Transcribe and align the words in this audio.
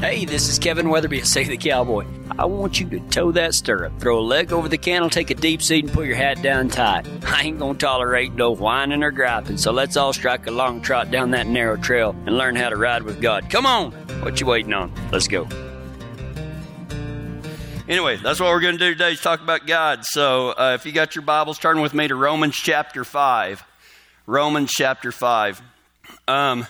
Hey, 0.00 0.24
this 0.24 0.48
is 0.48 0.60
Kevin 0.60 0.90
Weatherby, 0.90 1.22
Say 1.24 1.42
the 1.42 1.56
Cowboy. 1.56 2.06
I 2.38 2.44
want 2.44 2.78
you 2.78 2.88
to 2.90 3.00
toe 3.08 3.32
that 3.32 3.52
stirrup, 3.52 3.98
throw 3.98 4.20
a 4.20 4.22
leg 4.22 4.52
over 4.52 4.68
the 4.68 4.78
cantle, 4.78 5.10
take 5.10 5.30
a 5.30 5.34
deep 5.34 5.60
seat, 5.60 5.86
and 5.86 5.92
put 5.92 6.06
your 6.06 6.14
hat 6.14 6.40
down 6.40 6.68
tight. 6.68 7.04
I 7.26 7.42
ain't 7.42 7.58
gonna 7.58 7.76
tolerate 7.76 8.32
no 8.32 8.52
whining 8.52 9.02
or 9.02 9.10
griping, 9.10 9.56
so 9.56 9.72
let's 9.72 9.96
all 9.96 10.12
strike 10.12 10.46
a 10.46 10.52
long 10.52 10.80
trot 10.82 11.10
down 11.10 11.32
that 11.32 11.48
narrow 11.48 11.76
trail 11.76 12.14
and 12.26 12.38
learn 12.38 12.54
how 12.54 12.68
to 12.68 12.76
ride 12.76 13.02
with 13.02 13.20
God. 13.20 13.50
Come 13.50 13.66
on! 13.66 13.90
What 14.22 14.40
you 14.40 14.46
waiting 14.46 14.72
on? 14.72 14.92
Let's 15.10 15.26
go. 15.26 15.48
Anyway, 17.88 18.18
that's 18.18 18.38
what 18.38 18.50
we're 18.50 18.60
going 18.60 18.78
to 18.78 18.84
do 18.84 18.92
today 18.92 19.12
is 19.14 19.20
talk 19.20 19.40
about 19.40 19.66
God. 19.66 20.04
So 20.04 20.50
uh, 20.50 20.76
if 20.78 20.86
you 20.86 20.92
got 20.92 21.16
your 21.16 21.22
Bibles, 21.22 21.58
turn 21.58 21.80
with 21.80 21.92
me 21.92 22.06
to 22.06 22.14
Romans 22.14 22.54
chapter 22.54 23.02
5. 23.02 23.64
Romans 24.26 24.70
chapter 24.70 25.10
5. 25.10 25.60
Um, 26.28 26.68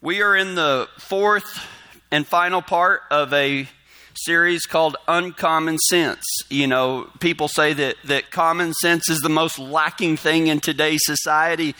we 0.00 0.22
are 0.22 0.34
in 0.34 0.56
the 0.56 0.88
fourth 0.98 1.68
and 2.12 2.26
final 2.26 2.60
part 2.60 3.02
of 3.10 3.32
a 3.32 3.66
series 4.14 4.66
called 4.66 4.96
Uncommon 5.08 5.78
Sense. 5.78 6.24
You 6.50 6.66
know, 6.66 7.08
people 7.18 7.48
say 7.48 7.72
that, 7.72 7.96
that 8.04 8.30
common 8.30 8.74
sense 8.74 9.08
is 9.08 9.20
the 9.20 9.30
most 9.30 9.58
lacking 9.58 10.18
thing 10.18 10.46
in 10.46 10.60
today's 10.60 11.00
society. 11.04 11.74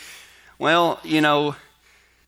Well, 0.59 0.99
you 1.05 1.21
know, 1.21 1.55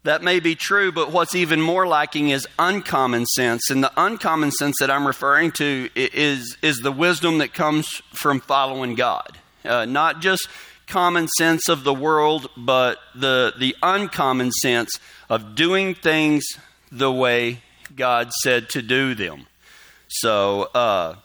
that 0.03 0.23
may 0.23 0.39
be 0.39 0.55
true, 0.55 0.93
but 0.93 1.13
what's 1.13 1.35
even 1.35 1.63
more 1.63 1.87
lacking 1.87 2.29
is 2.29 2.47
uncommon 2.59 3.25
sense. 3.25 3.71
And 3.71 3.83
the 3.83 3.93
uncommon 3.97 4.51
sense 4.51 4.77
that 4.81 4.91
I'm 4.91 5.07
referring 5.07 5.51
to 5.53 5.89
is, 5.97 6.59
is 6.61 6.77
the 6.77 6.93
wisdom 6.93 7.39
that 7.39 7.55
comes 7.55 7.89
from 8.13 8.41
following 8.41 8.97
God. 8.97 9.39
Uh, 9.65 9.87
not 9.87 10.21
just 10.21 10.47
common 10.87 11.27
sense 11.39 11.71
of 11.71 11.85
the 11.85 11.95
world, 11.95 12.51
but 12.55 12.99
the, 13.15 13.55
the 13.59 13.75
uncommon 13.83 14.53
sense 14.53 15.01
of 15.31 15.55
doing 15.55 15.95
things 15.95 16.45
the 16.93 17.11
way 17.11 17.63
God 17.97 18.33
said 18.33 18.69
to 18.71 18.83
do 18.83 19.15
them. 19.15 19.47
So, 20.09 20.65
uh, 20.75 21.17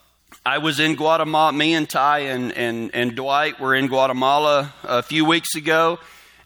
I 0.46 0.58
was 0.60 0.80
in 0.80 0.96
Guatemala, 0.96 1.52
me 1.54 1.74
and 1.74 1.88
Ty 1.88 2.20
and, 2.20 2.52
and, 2.54 2.92
and 2.96 3.16
Dwight 3.16 3.60
were 3.60 3.76
in 3.76 3.88
Guatemala 3.88 4.74
a 4.84 5.04
few 5.04 5.26
weeks 5.26 5.54
ago 5.56 6.00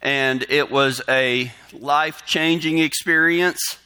and 0.04 0.46
it 0.50 0.70
was 0.70 1.02
a 1.08 1.52
life 1.72 2.26
changing 2.26 2.78
experience. 2.80 3.78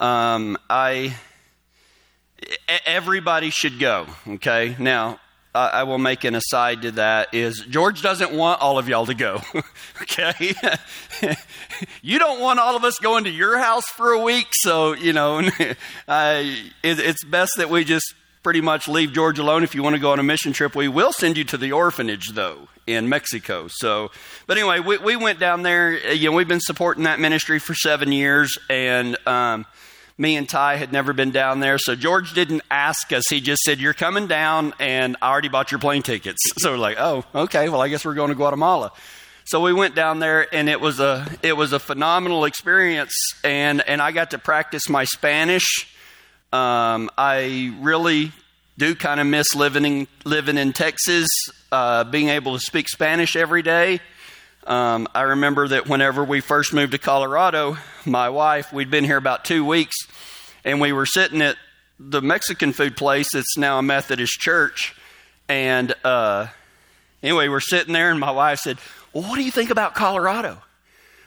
Um, 0.00 0.58
I 0.68 1.14
everybody 2.84 3.50
should 3.50 3.78
go. 3.78 4.06
Okay, 4.26 4.74
now 4.78 5.20
I, 5.54 5.68
I 5.68 5.82
will 5.84 5.98
make 5.98 6.24
an 6.24 6.34
aside 6.34 6.82
to 6.82 6.90
that. 6.92 7.32
Is 7.32 7.64
George 7.68 8.02
doesn't 8.02 8.32
want 8.32 8.60
all 8.60 8.78
of 8.78 8.88
y'all 8.88 9.06
to 9.06 9.14
go. 9.14 9.40
okay, 10.02 10.54
you 12.02 12.18
don't 12.18 12.40
want 12.40 12.58
all 12.58 12.76
of 12.76 12.84
us 12.84 12.98
going 12.98 13.24
to 13.24 13.30
your 13.30 13.58
house 13.58 13.86
for 13.86 14.12
a 14.12 14.20
week, 14.20 14.48
so 14.52 14.94
you 14.94 15.12
know 15.12 15.38
it, 15.58 15.76
it's 16.82 17.24
best 17.24 17.52
that 17.56 17.70
we 17.70 17.84
just 17.84 18.14
pretty 18.42 18.60
much 18.60 18.88
leave 18.88 19.12
George 19.12 19.38
alone. 19.38 19.62
If 19.62 19.74
you 19.74 19.82
want 19.82 19.94
to 19.94 20.00
go 20.00 20.12
on 20.12 20.18
a 20.18 20.22
mission 20.22 20.52
trip, 20.52 20.74
we 20.74 20.88
will 20.88 21.12
send 21.12 21.36
you 21.36 21.44
to 21.44 21.56
the 21.56 21.72
orphanage 21.72 22.32
though 22.32 22.68
in 22.86 23.08
Mexico. 23.08 23.66
So, 23.68 24.10
but 24.46 24.58
anyway, 24.58 24.80
we, 24.80 24.98
we 24.98 25.16
went 25.16 25.38
down 25.38 25.62
there. 25.62 25.98
Uh, 26.06 26.10
you 26.12 26.30
know, 26.30 26.36
we've 26.36 26.48
been 26.48 26.60
supporting 26.60 27.04
that 27.04 27.20
ministry 27.20 27.58
for 27.58 27.74
seven 27.74 28.12
years, 28.12 28.58
and 28.68 29.16
um, 29.26 29.66
me 30.16 30.36
and 30.36 30.48
Ty 30.48 30.76
had 30.76 30.92
never 30.92 31.12
been 31.12 31.30
down 31.30 31.60
there. 31.60 31.78
So 31.78 31.94
George 31.94 32.34
didn't 32.34 32.62
ask 32.70 33.12
us. 33.12 33.24
He 33.28 33.40
just 33.40 33.62
said, 33.62 33.80
"You're 33.80 33.94
coming 33.94 34.26
down, 34.26 34.74
and 34.78 35.16
I 35.20 35.30
already 35.30 35.48
bought 35.48 35.70
your 35.70 35.80
plane 35.80 36.02
tickets." 36.02 36.40
So 36.58 36.72
we're 36.72 36.78
like, 36.78 36.96
"Oh, 36.98 37.24
okay. 37.34 37.68
Well, 37.68 37.80
I 37.80 37.88
guess 37.88 38.04
we're 38.04 38.14
going 38.14 38.30
to 38.30 38.34
Guatemala." 38.34 38.92
So 39.46 39.60
we 39.60 39.74
went 39.74 39.94
down 39.94 40.20
there, 40.20 40.52
and 40.54 40.68
it 40.68 40.80
was 40.80 41.00
a 41.00 41.26
it 41.42 41.56
was 41.56 41.72
a 41.72 41.78
phenomenal 41.78 42.44
experience, 42.44 43.12
and 43.42 43.80
and 43.82 44.00
I 44.00 44.12
got 44.12 44.30
to 44.30 44.38
practice 44.38 44.88
my 44.88 45.04
Spanish. 45.04 45.86
Um, 46.52 47.10
I 47.18 47.74
really 47.80 48.32
do 48.78 48.94
kind 48.94 49.20
of 49.20 49.26
miss 49.26 49.54
living 49.54 49.84
in, 49.84 50.08
living 50.24 50.56
in 50.56 50.72
Texas, 50.72 51.28
uh, 51.70 52.04
being 52.04 52.28
able 52.28 52.54
to 52.54 52.60
speak 52.60 52.88
Spanish 52.88 53.36
every 53.36 53.62
day. 53.62 54.00
Um, 54.66 55.08
I 55.14 55.22
remember 55.22 55.68
that 55.68 55.88
whenever 55.88 56.24
we 56.24 56.40
first 56.40 56.72
moved 56.72 56.92
to 56.92 56.98
Colorado, 56.98 57.76
my 58.06 58.30
wife, 58.30 58.72
we'd 58.72 58.90
been 58.90 59.04
here 59.04 59.18
about 59.18 59.44
two 59.44 59.62
weeks, 59.62 59.94
and 60.64 60.80
we 60.80 60.90
were 60.90 61.04
sitting 61.04 61.42
at 61.42 61.56
the 61.98 62.22
Mexican 62.22 62.72
food 62.72 62.96
place 62.96 63.34
It's 63.34 63.58
now 63.58 63.78
a 63.78 63.82
Methodist 63.82 64.40
church. 64.40 64.94
And 65.50 65.94
uh, 66.02 66.46
anyway, 67.22 67.48
we're 67.48 67.60
sitting 67.60 67.92
there, 67.92 68.10
and 68.10 68.18
my 68.18 68.30
wife 68.30 68.60
said, 68.60 68.78
Well, 69.12 69.24
what 69.24 69.36
do 69.36 69.42
you 69.42 69.50
think 69.50 69.68
about 69.68 69.94
Colorado? 69.94 70.62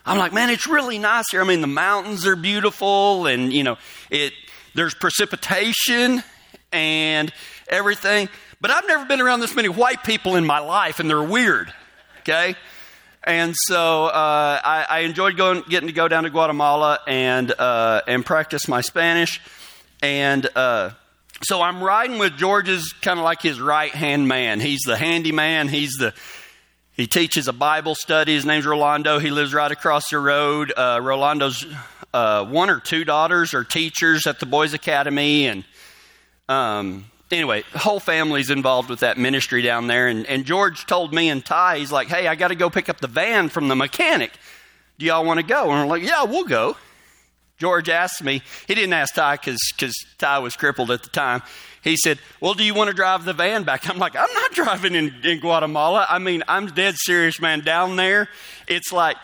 I'm 0.03 0.17
like, 0.17 0.33
man, 0.33 0.49
it's 0.49 0.65
really 0.65 0.97
nice 0.97 1.25
here. 1.29 1.41
I 1.41 1.45
mean, 1.45 1.61
the 1.61 1.67
mountains 1.67 2.25
are 2.25 2.35
beautiful, 2.35 3.27
and 3.27 3.53
you 3.53 3.63
know, 3.63 3.77
it 4.09 4.33
there's 4.73 4.95
precipitation 4.95 6.23
and 6.71 7.31
everything. 7.67 8.29
But 8.61 8.71
I've 8.71 8.87
never 8.87 9.05
been 9.05 9.21
around 9.21 9.41
this 9.41 9.55
many 9.55 9.69
white 9.69 10.03
people 10.03 10.37
in 10.37 10.45
my 10.45 10.59
life, 10.59 10.99
and 10.99 11.07
they're 11.07 11.21
weird. 11.21 11.71
Okay? 12.21 12.55
And 13.27 13.53
so 13.57 14.05
uh, 14.05 14.61
I, 14.63 14.85
I, 14.89 14.99
enjoyed 14.99 15.35
going, 15.35 15.61
getting 15.67 15.87
to 15.87 15.93
go 15.93 16.07
down 16.07 16.23
to 16.23 16.29
Guatemala 16.29 16.99
and 17.05 17.51
uh, 17.51 17.99
and 18.07 18.25
practice 18.25 18.69
my 18.69 18.79
Spanish. 18.79 19.41
And 20.01 20.47
uh, 20.55 20.91
so 21.41 21.61
I'm 21.61 21.83
riding 21.83 22.19
with 22.19 22.37
George's 22.37 22.93
kind 23.01 23.19
of 23.19 23.25
like 23.25 23.41
his 23.41 23.59
right 23.59 23.91
hand 23.91 24.29
man. 24.29 24.61
He's 24.61 24.79
the 24.85 24.95
handyman. 24.95 25.67
He's 25.67 25.91
the 25.99 26.13
he 26.93 27.05
teaches 27.05 27.49
a 27.49 27.53
Bible 27.53 27.95
study. 27.95 28.33
His 28.33 28.45
name's 28.45 28.65
Rolando. 28.65 29.19
He 29.19 29.29
lives 29.29 29.53
right 29.53 29.73
across 29.73 30.09
the 30.09 30.19
road. 30.19 30.71
Uh, 30.75 31.01
Rolando's 31.03 31.65
uh, 32.13 32.45
one 32.45 32.69
or 32.69 32.79
two 32.79 33.03
daughters 33.03 33.53
are 33.53 33.65
teachers 33.65 34.25
at 34.25 34.39
the 34.39 34.45
Boys 34.45 34.73
Academy, 34.73 35.47
and 35.47 35.65
um, 36.47 37.03
anyway, 37.31 37.63
whole 37.73 37.99
family's 37.99 38.49
involved 38.49 38.89
with 38.89 39.01
that 39.01 39.17
ministry 39.17 39.61
down 39.61 39.87
there. 39.87 40.07
And, 40.07 40.25
and 40.25 40.45
George 40.45 40.85
told 40.85 41.13
me 41.13 41.29
and 41.29 41.43
Ty, 41.45 41.79
he's 41.79 41.91
like, 41.91 42.07
hey, 42.07 42.27
I 42.27 42.35
got 42.35 42.49
to 42.49 42.55
go 42.55 42.69
pick 42.69 42.89
up 42.89 42.99
the 42.99 43.07
van 43.07 43.49
from 43.49 43.67
the 43.67 43.75
mechanic. 43.75 44.31
Do 44.97 45.05
y'all 45.05 45.25
want 45.25 45.39
to 45.39 45.45
go? 45.45 45.71
And 45.71 45.87
we're 45.87 45.95
like, 45.95 46.03
yeah, 46.03 46.23
we'll 46.23 46.45
go. 46.45 46.75
George 47.57 47.89
asked 47.89 48.23
me, 48.23 48.41
he 48.67 48.75
didn't 48.75 48.93
ask 48.93 49.15
Ty 49.15 49.37
because 49.37 49.59
Ty 50.17 50.39
was 50.39 50.55
crippled 50.55 50.91
at 50.91 51.03
the 51.03 51.09
time. 51.09 51.41
He 51.83 51.95
said, 51.97 52.19
Well, 52.41 52.53
do 52.53 52.63
you 52.63 52.73
want 52.73 52.89
to 52.89 52.95
drive 52.95 53.25
the 53.25 53.33
van 53.33 53.63
back? 53.63 53.89
I'm 53.89 53.97
like, 53.97 54.15
I'm 54.15 54.31
not 54.33 54.51
driving 54.53 54.93
in, 54.93 55.13
in 55.23 55.39
Guatemala. 55.39 56.05
I 56.09 56.19
mean, 56.19 56.43
I'm 56.47 56.67
dead 56.67 56.95
serious, 56.97 57.39
man. 57.39 57.61
Down 57.61 57.95
there, 57.95 58.29
it's 58.67 58.91
like 58.91 59.17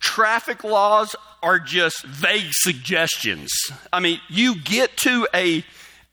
traffic 0.00 0.64
laws 0.64 1.14
are 1.42 1.58
just 1.58 2.04
vague 2.04 2.50
suggestions. 2.50 3.52
I 3.92 4.00
mean, 4.00 4.20
you 4.28 4.56
get 4.56 4.96
to 4.98 5.28
a 5.32 5.64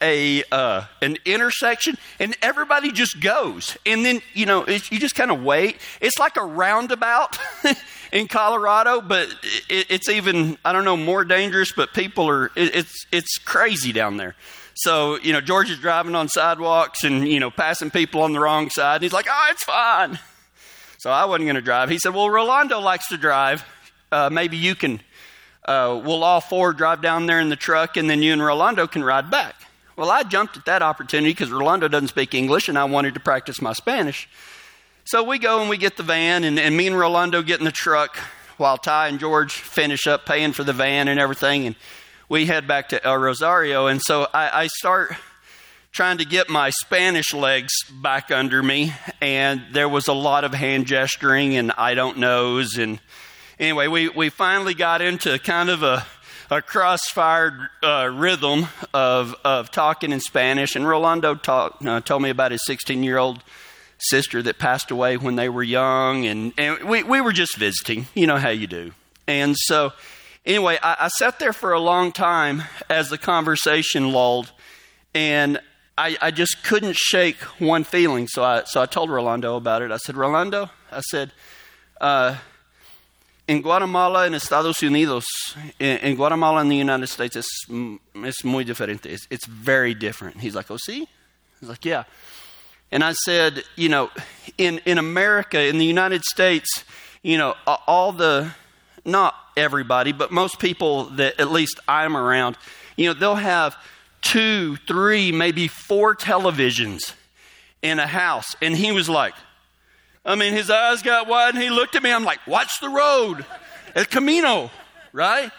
a 0.01 0.43
uh, 0.51 0.85
an 1.01 1.17
intersection, 1.25 1.97
and 2.19 2.35
everybody 2.41 2.91
just 2.91 3.19
goes. 3.21 3.77
And 3.85 4.05
then 4.05 4.21
you 4.33 4.45
know 4.45 4.65
you 4.67 4.99
just 4.99 5.15
kind 5.15 5.31
of 5.31 5.41
wait. 5.43 5.77
It's 6.01 6.19
like 6.19 6.37
a 6.37 6.43
roundabout 6.43 7.37
in 8.11 8.27
Colorado, 8.27 9.01
but 9.01 9.29
it, 9.69 9.87
it's 9.89 10.09
even 10.09 10.57
I 10.65 10.73
don't 10.73 10.85
know 10.85 10.97
more 10.97 11.23
dangerous. 11.23 11.71
But 11.71 11.93
people 11.93 12.29
are 12.29 12.47
it, 12.55 12.75
it's 12.75 13.05
it's 13.11 13.37
crazy 13.37 13.91
down 13.91 14.17
there. 14.17 14.35
So 14.75 15.17
you 15.19 15.31
know 15.31 15.41
George 15.41 15.69
is 15.69 15.79
driving 15.79 16.15
on 16.15 16.27
sidewalks 16.27 17.03
and 17.03 17.27
you 17.27 17.39
know 17.39 17.51
passing 17.51 17.89
people 17.89 18.21
on 18.21 18.33
the 18.33 18.39
wrong 18.39 18.69
side. 18.69 18.95
And 18.95 19.03
he's 19.03 19.13
like, 19.13 19.27
"Oh, 19.29 19.47
it's 19.51 19.63
fine." 19.63 20.19
So 20.97 21.11
I 21.11 21.25
wasn't 21.25 21.45
going 21.45 21.55
to 21.55 21.61
drive. 21.61 21.89
He 21.89 21.99
said, 21.99 22.13
"Well, 22.13 22.29
Rolando 22.29 22.79
likes 22.79 23.07
to 23.09 23.17
drive. 23.17 23.63
Uh, 24.11 24.29
maybe 24.31 24.57
you 24.57 24.75
can." 24.75 25.01
Uh, 25.63 25.99
we'll 26.03 26.23
all 26.23 26.41
four 26.41 26.73
drive 26.73 27.01
down 27.01 27.25
there 27.25 27.39
in 27.39 27.49
the 27.49 27.55
truck, 27.55 27.97
and 27.97 28.07
then 28.07 28.21
you 28.21 28.33
and 28.33 28.43
Rolando 28.43 28.85
can 28.85 29.03
ride 29.03 29.31
back. 29.31 29.55
Well, 29.95 30.11
I 30.11 30.23
jumped 30.23 30.57
at 30.57 30.65
that 30.65 30.81
opportunity 30.81 31.31
because 31.31 31.51
Rolando 31.51 31.87
doesn't 31.87 32.09
speak 32.09 32.33
English 32.33 32.67
and 32.67 32.77
I 32.77 32.83
wanted 32.83 33.13
to 33.13 33.21
practice 33.21 33.61
my 33.61 33.71
Spanish. 33.71 34.27
So 35.05 35.23
we 35.23 35.39
go 35.39 35.61
and 35.61 35.69
we 35.69 35.77
get 35.77 35.97
the 35.97 36.03
van, 36.03 36.43
and, 36.43 36.59
and 36.59 36.75
me 36.75 36.87
and 36.87 36.97
Rolando 36.97 37.43
get 37.43 37.59
in 37.59 37.65
the 37.65 37.71
truck 37.71 38.17
while 38.57 38.77
Ty 38.77 39.09
and 39.09 39.19
George 39.19 39.53
finish 39.53 40.07
up 40.07 40.25
paying 40.25 40.51
for 40.51 40.63
the 40.63 40.73
van 40.73 41.07
and 41.07 41.19
everything. 41.19 41.67
And 41.67 41.75
we 42.27 42.45
head 42.45 42.67
back 42.67 42.89
to 42.89 43.05
El 43.05 43.17
Rosario. 43.17 43.87
And 43.87 44.01
so 44.01 44.27
I, 44.33 44.63
I 44.63 44.67
start 44.67 45.13
trying 45.91 46.17
to 46.17 46.25
get 46.25 46.49
my 46.49 46.71
Spanish 46.71 47.33
legs 47.33 47.71
back 48.01 48.31
under 48.31 48.61
me. 48.61 48.93
And 49.21 49.61
there 49.71 49.87
was 49.87 50.07
a 50.07 50.13
lot 50.13 50.43
of 50.43 50.53
hand 50.53 50.87
gesturing 50.87 51.55
and 51.55 51.71
I 51.77 51.93
don't 51.93 52.17
knows. 52.17 52.77
And 52.77 52.99
anyway, 53.59 53.87
we, 53.87 54.09
we 54.09 54.29
finally 54.29 54.73
got 54.73 55.01
into 55.01 55.37
kind 55.39 55.69
of 55.69 55.83
a 55.83 56.05
a 56.49 56.61
crossfire 56.61 57.71
uh, 57.81 58.09
rhythm 58.13 58.67
of, 58.93 59.35
of 59.43 59.71
talking 59.71 60.11
in 60.11 60.19
Spanish. 60.19 60.75
And 60.75 60.87
Rolando 60.87 61.35
talk, 61.35 61.77
uh, 61.85 62.01
told 62.01 62.21
me 62.21 62.29
about 62.29 62.51
his 62.51 62.65
16 62.65 63.03
year 63.03 63.17
old 63.17 63.43
sister 63.97 64.41
that 64.43 64.59
passed 64.59 64.91
away 64.91 65.17
when 65.17 65.35
they 65.35 65.49
were 65.49 65.63
young. 65.63 66.25
And, 66.25 66.53
and 66.57 66.83
we, 66.83 67.03
we 67.03 67.21
were 67.21 67.33
just 67.33 67.57
visiting. 67.57 68.07
You 68.13 68.27
know 68.27 68.37
how 68.37 68.49
you 68.49 68.67
do. 68.67 68.91
And 69.27 69.55
so, 69.57 69.93
anyway, 70.45 70.77
I, 70.81 70.97
I 71.01 71.07
sat 71.07 71.39
there 71.39 71.53
for 71.53 71.73
a 71.73 71.79
long 71.79 72.11
time 72.11 72.63
as 72.89 73.09
the 73.09 73.17
conversation 73.17 74.11
lulled. 74.11 74.51
And 75.13 75.59
I, 75.97 76.17
I 76.21 76.31
just 76.31 76.63
couldn't 76.63 76.95
shake 76.95 77.37
one 77.59 77.85
feeling. 77.85 78.27
So 78.27 78.43
I, 78.43 78.63
so 78.65 78.81
I 78.81 78.85
told 78.85 79.09
Rolando 79.09 79.55
about 79.55 79.81
it. 79.81 79.91
I 79.91 79.97
said, 79.97 80.15
Rolando, 80.17 80.69
I 80.91 81.01
said, 81.01 81.31
uh, 82.01 82.37
en 83.47 83.61
Guatemala, 83.61 84.25
en 84.25 84.33
Estados 84.33 84.81
Unidos, 84.81 85.25
en, 85.79 86.15
Guatemala, 86.15 86.61
in 86.61 86.69
the 86.69 86.77
United 86.77 87.07
States, 87.07 87.35
es, 87.35 87.47
es 87.69 88.43
muy 88.43 88.63
diferente. 88.63 89.05
It's, 89.05 89.27
it's 89.29 89.45
very 89.45 89.93
different. 89.93 90.37
He's 90.37 90.55
like, 90.55 90.71
oh, 90.71 90.77
see? 90.77 91.07
He's 91.59 91.69
like, 91.69 91.85
yeah. 91.85 92.05
And 92.91 93.03
I 93.03 93.13
said, 93.13 93.63
you 93.75 93.89
know, 93.89 94.09
in, 94.57 94.79
in 94.85 94.97
America, 94.97 95.63
in 95.63 95.77
the 95.77 95.85
United 95.85 96.23
States, 96.23 96.83
you 97.21 97.37
know, 97.37 97.55
all 97.65 98.11
the, 98.11 98.51
not 99.03 99.35
everybody, 99.57 100.11
but 100.11 100.31
most 100.31 100.59
people 100.59 101.05
that 101.11 101.39
at 101.39 101.51
least 101.51 101.79
I'm 101.87 102.17
around, 102.17 102.57
you 102.95 103.07
know, 103.07 103.13
they'll 103.13 103.35
have 103.35 103.75
two, 104.21 104.77
three, 104.87 105.31
maybe 105.31 105.67
four 105.67 106.15
televisions 106.15 107.13
in 107.81 107.99
a 107.99 108.07
house. 108.07 108.55
And 108.61 108.75
he 108.75 108.91
was 108.91 109.07
like, 109.07 109.35
I 110.25 110.35
mean, 110.35 110.53
his 110.53 110.69
eyes 110.69 111.01
got 111.01 111.27
wide 111.27 111.53
and 111.53 111.63
he 111.63 111.69
looked 111.69 111.95
at 111.95 112.03
me. 112.03 112.11
I'm 112.11 112.23
like, 112.23 112.45
watch 112.47 112.79
the 112.81 112.89
road. 112.89 113.45
El 113.95 114.05
Camino, 114.05 114.71
right? 115.13 115.51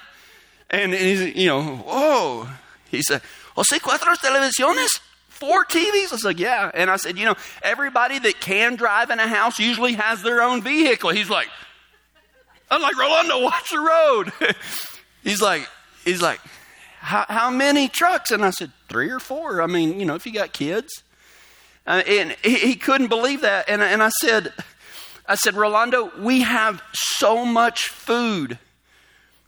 And 0.68 0.92
he's, 0.92 1.36
you 1.36 1.46
know, 1.46 1.62
whoa. 1.62 2.48
He 2.90 3.02
said, 3.02 3.22
oh, 3.56 3.60
O 3.60 3.62
sea, 3.62 3.78
cuatro 3.78 4.14
televisiones? 4.16 5.00
Four 5.28 5.64
TVs? 5.64 6.08
I 6.10 6.12
was 6.12 6.24
like, 6.24 6.38
yeah. 6.38 6.70
And 6.74 6.90
I 6.90 6.96
said, 6.96 7.18
you 7.18 7.24
know, 7.26 7.36
everybody 7.62 8.18
that 8.18 8.40
can 8.40 8.74
drive 8.76 9.10
in 9.10 9.20
a 9.20 9.28
house 9.28 9.58
usually 9.58 9.92
has 9.94 10.22
their 10.22 10.42
own 10.42 10.62
vehicle. 10.62 11.10
He's 11.10 11.30
like, 11.30 11.48
I'm 12.70 12.82
like, 12.82 12.98
Rolando, 12.98 13.42
watch 13.42 13.70
the 13.70 13.78
road. 13.78 14.32
he's 15.22 15.40
like, 15.40 15.68
he's 16.04 16.22
like, 16.22 16.40
how, 17.00 17.24
how 17.28 17.50
many 17.50 17.88
trucks? 17.88 18.30
And 18.30 18.44
I 18.44 18.50
said, 18.50 18.72
three 18.88 19.10
or 19.10 19.20
four. 19.20 19.62
I 19.62 19.66
mean, 19.66 20.00
you 20.00 20.06
know, 20.06 20.14
if 20.14 20.26
you 20.26 20.32
got 20.32 20.52
kids. 20.52 21.02
Uh, 21.86 22.02
and 22.06 22.36
he, 22.42 22.56
he, 22.56 22.74
couldn't 22.76 23.08
believe 23.08 23.42
that. 23.42 23.68
And, 23.68 23.80
and 23.80 24.02
I 24.02 24.08
said, 24.08 24.52
I 25.28 25.36
said, 25.36 25.54
Rolando, 25.54 26.10
we 26.18 26.40
have 26.40 26.82
so 26.92 27.44
much 27.44 27.88
food 27.88 28.58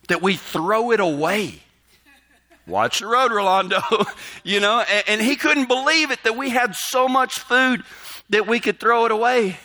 that 0.08 0.22
we 0.22 0.36
throw 0.36 0.92
it 0.92 1.00
away. 1.00 1.62
Watch 2.66 3.00
the 3.00 3.06
road, 3.06 3.32
Rolando. 3.32 3.80
you 4.44 4.60
know, 4.60 4.80
and, 4.80 5.04
and 5.08 5.20
he 5.20 5.36
couldn't 5.36 5.66
believe 5.66 6.10
it 6.10 6.22
that 6.24 6.36
we 6.36 6.50
had 6.50 6.74
so 6.74 7.08
much 7.08 7.38
food 7.38 7.82
that 8.30 8.46
we 8.46 8.60
could 8.60 8.78
throw 8.78 9.06
it 9.06 9.10
away. 9.10 9.58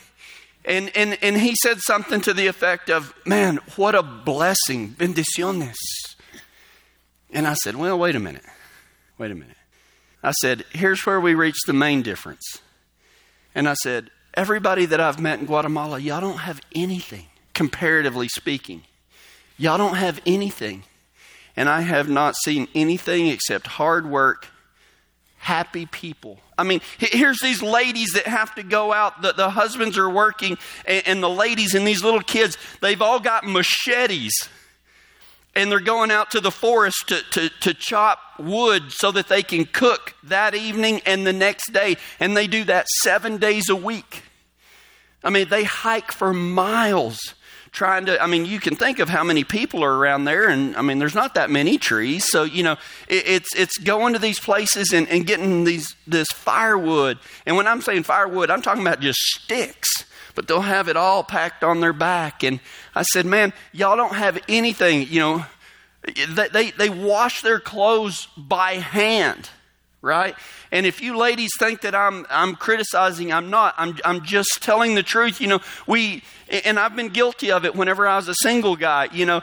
And, 0.66 0.90
and, 0.96 1.18
and 1.22 1.38
he 1.38 1.56
said 1.62 1.80
something 1.80 2.22
to 2.22 2.34
the 2.34 2.48
effect 2.48 2.90
of, 2.90 3.14
Man, 3.25 3.60
what 3.75 3.96
a 3.96 4.02
blessing. 4.02 4.92
Bendiciones. 4.92 5.75
And 7.31 7.46
I 7.46 7.54
said, 7.54 7.75
Well, 7.75 8.00
wait 8.00 8.16
a 8.16 8.20
minute. 8.20 8.46
Wait 9.18 9.31
a 9.31 9.36
minute. 9.36 9.58
I 10.24 10.31
said, 10.31 10.64
Here's 10.72 11.06
where 11.06 11.20
we 11.20 11.36
reach 11.36 11.58
the 11.68 11.74
main 11.74 12.02
difference. 12.02 12.62
And 13.54 13.68
I 13.68 13.74
said, 13.74 14.10
Everybody 14.34 14.86
that 14.88 15.00
I've 15.00 15.20
met 15.20 15.40
in 15.40 15.46
Guatemala, 15.46 16.00
y'all 16.00 16.22
don't 16.22 16.40
have 16.40 16.60
anything, 16.74 17.28
comparatively 17.54 18.28
speaking. 18.28 18.84
Y'all 19.58 19.78
don't 19.78 19.96
have 19.96 20.20
anything. 20.25 20.84
And 21.56 21.70
I 21.70 21.81
have 21.81 22.10
not 22.10 22.36
seen 22.36 22.68
anything 22.74 23.28
except 23.28 23.68
hard 23.68 24.10
work, 24.10 24.48
happy 25.38 25.86
people. 25.86 26.40
I 26.58 26.64
mean, 26.64 26.81
here's 26.98 27.40
these 27.42 27.62
ladies 27.62 28.14
that 28.14 28.25
have 28.25 28.56
to 28.56 28.64
go 28.64 28.92
out. 28.92 29.22
The, 29.22 29.34
the 29.34 29.50
husbands 29.52 29.98
are 29.98 30.10
working, 30.10 30.58
and, 30.86 31.04
and 31.06 31.24
the 31.24 31.30
ladies 31.30 31.75
and 31.75 31.86
these 31.86 32.04
little 32.04 32.22
kids, 32.22 32.58
they've 32.81 33.02
all 33.02 33.20
got 33.20 33.46
machetes 33.46 34.50
and 35.55 35.71
they're 35.71 35.79
going 35.79 36.11
out 36.11 36.31
to 36.31 36.39
the 36.39 36.51
forest 36.51 37.07
to, 37.07 37.21
to, 37.31 37.50
to 37.61 37.73
chop 37.73 38.19
wood 38.39 38.91
so 38.91 39.11
that 39.11 39.27
they 39.27 39.44
can 39.44 39.65
cook 39.65 40.15
that 40.23 40.55
evening 40.55 41.01
and 41.05 41.25
the 41.25 41.33
next 41.33 41.71
day. 41.71 41.97
And 42.19 42.35
they 42.35 42.47
do 42.47 42.63
that 42.65 42.88
seven 42.88 43.38
days 43.38 43.69
a 43.69 43.75
week. 43.75 44.23
I 45.23 45.29
mean, 45.29 45.47
they 45.50 45.63
hike 45.63 46.11
for 46.11 46.33
miles 46.33 47.35
trying 47.71 48.05
to, 48.05 48.21
I 48.21 48.27
mean, 48.27 48.45
you 48.45 48.59
can 48.59 48.75
think 48.75 49.00
of 49.00 49.09
how 49.09 49.23
many 49.23 49.44
people 49.44 49.83
are 49.83 49.97
around 49.97 50.25
there, 50.25 50.47
and 50.47 50.75
I 50.77 50.83
mean, 50.83 51.00
there's 51.00 51.15
not 51.15 51.33
that 51.33 51.50
many 51.50 51.79
trees. 51.79 52.29
So, 52.29 52.44
you 52.44 52.61
know, 52.61 52.73
it, 53.07 53.27
it's, 53.27 53.55
it's 53.55 53.77
going 53.79 54.13
to 54.13 54.19
these 54.19 54.39
places 54.39 54.94
and, 54.94 55.09
and 55.09 55.25
getting 55.25 55.63
these, 55.63 55.95
this 56.05 56.27
firewood. 56.29 57.17
And 57.47 57.57
when 57.57 57.65
I'm 57.65 57.81
saying 57.81 58.03
firewood, 58.03 58.51
I'm 58.51 58.61
talking 58.61 58.83
about 58.83 59.00
just 59.00 59.19
sticks 59.19 60.05
but 60.35 60.47
they'll 60.47 60.62
have 60.62 60.88
it 60.88 60.97
all 60.97 61.24
packed 61.24 61.63
on 61.63 61.80
their 61.80 61.94
back. 61.94 62.44
And 62.44 62.59
I 62.95 63.03
said, 63.03 63.25
man, 63.25 63.53
y'all 63.71 63.95
don't 63.95 64.15
have 64.15 64.39
anything, 64.47 65.07
you 65.07 65.19
know. 65.19 65.45
They, 66.30 66.50
they, 66.50 66.71
they 66.71 66.89
wash 66.89 67.41
their 67.41 67.59
clothes 67.59 68.27
by 68.35 68.74
hand, 68.74 69.50
right? 70.01 70.35
And 70.71 70.85
if 70.85 71.01
you 71.01 71.18
ladies 71.18 71.51
think 71.57 71.81
that 71.81 71.95
I'm, 71.95 72.25
I'm 72.30 72.56
criticizing, 72.56 73.31
I'm 73.31 73.50
not. 73.50 73.75
I'm, 73.77 73.97
I'm 74.03 74.24
just 74.24 74.62
telling 74.62 74.95
the 74.95 75.03
truth. 75.03 75.39
You 75.39 75.47
know, 75.47 75.59
we, 75.88 76.24
and 76.65 76.77
I've 76.77 76.95
been 76.95 77.09
guilty 77.09 77.51
of 77.51 77.63
it 77.63 77.75
whenever 77.75 78.07
I 78.07 78.18
was 78.18 78.27
a 78.27 78.36
single 78.36 78.75
guy, 78.75 79.09
you 79.13 79.25
know. 79.25 79.41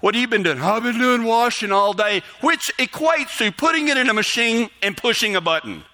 What 0.00 0.14
have 0.14 0.22
you 0.22 0.28
been 0.28 0.42
doing? 0.42 0.62
I've 0.62 0.82
been 0.82 0.98
doing 0.98 1.24
washing 1.24 1.72
all 1.72 1.92
day, 1.92 2.22
which 2.40 2.72
equates 2.78 3.36
to 3.36 3.52
putting 3.52 3.88
it 3.88 3.98
in 3.98 4.08
a 4.08 4.14
machine 4.14 4.70
and 4.82 4.96
pushing 4.96 5.36
a 5.36 5.42
button, 5.42 5.84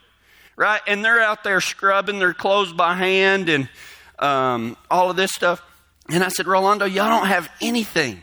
right? 0.54 0.80
And 0.86 1.04
they're 1.04 1.20
out 1.20 1.42
there 1.42 1.60
scrubbing 1.60 2.20
their 2.20 2.32
clothes 2.32 2.72
by 2.72 2.94
hand 2.94 3.48
and, 3.48 3.68
um, 4.18 4.76
all 4.90 5.10
of 5.10 5.16
this 5.16 5.32
stuff. 5.32 5.62
And 6.08 6.22
I 6.22 6.28
said, 6.28 6.46
Rolando, 6.46 6.84
y'all 6.84 7.08
don't 7.08 7.26
have 7.26 7.50
anything, 7.60 8.22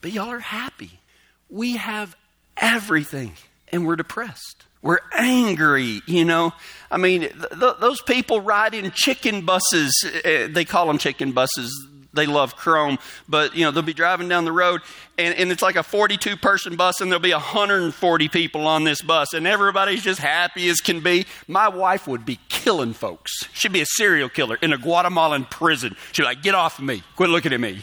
but 0.00 0.12
y'all 0.12 0.30
are 0.30 0.38
happy. 0.38 1.00
We 1.48 1.76
have 1.76 2.16
everything, 2.56 3.32
and 3.72 3.86
we're 3.86 3.96
depressed. 3.96 4.64
We're 4.80 5.00
angry, 5.12 6.02
you 6.06 6.24
know. 6.24 6.52
I 6.90 6.98
mean, 6.98 7.22
th- 7.22 7.32
th- 7.58 7.74
those 7.80 8.02
people 8.02 8.40
ride 8.42 8.74
in 8.74 8.90
chicken 8.90 9.44
buses. 9.44 9.92
Uh, 10.04 10.48
they 10.50 10.64
call 10.64 10.86
them 10.86 10.98
chicken 10.98 11.32
buses 11.32 11.88
they 12.14 12.26
love 12.26 12.56
Chrome, 12.56 12.98
but 13.28 13.54
you 13.54 13.64
know 13.64 13.70
they'll 13.70 13.82
be 13.82 13.92
driving 13.92 14.28
down 14.28 14.44
the 14.44 14.52
road, 14.52 14.80
and, 15.18 15.34
and 15.34 15.50
it's 15.50 15.62
like 15.62 15.76
a 15.76 15.82
42 15.82 16.36
person 16.36 16.76
bus, 16.76 17.00
and 17.00 17.10
there'll 17.10 17.20
be 17.20 17.32
140 17.32 18.28
people 18.28 18.66
on 18.66 18.84
this 18.84 19.02
bus, 19.02 19.34
and 19.34 19.46
everybody's 19.46 20.02
just 20.02 20.20
happy 20.20 20.68
as 20.68 20.80
can 20.80 21.00
be. 21.00 21.26
My 21.48 21.68
wife 21.68 22.06
would 22.06 22.24
be 22.24 22.38
killing 22.48 22.94
folks. 22.94 23.32
She'd 23.52 23.72
be 23.72 23.80
a 23.80 23.86
serial 23.86 24.28
killer 24.28 24.56
in 24.62 24.72
a 24.72 24.78
Guatemalan 24.78 25.46
prison. 25.46 25.96
She'd 26.12 26.22
be 26.22 26.26
like, 26.26 26.42
"Get 26.42 26.54
off 26.54 26.78
of 26.78 26.84
me! 26.84 27.02
Quit 27.16 27.30
looking 27.30 27.52
at 27.52 27.60
me," 27.60 27.82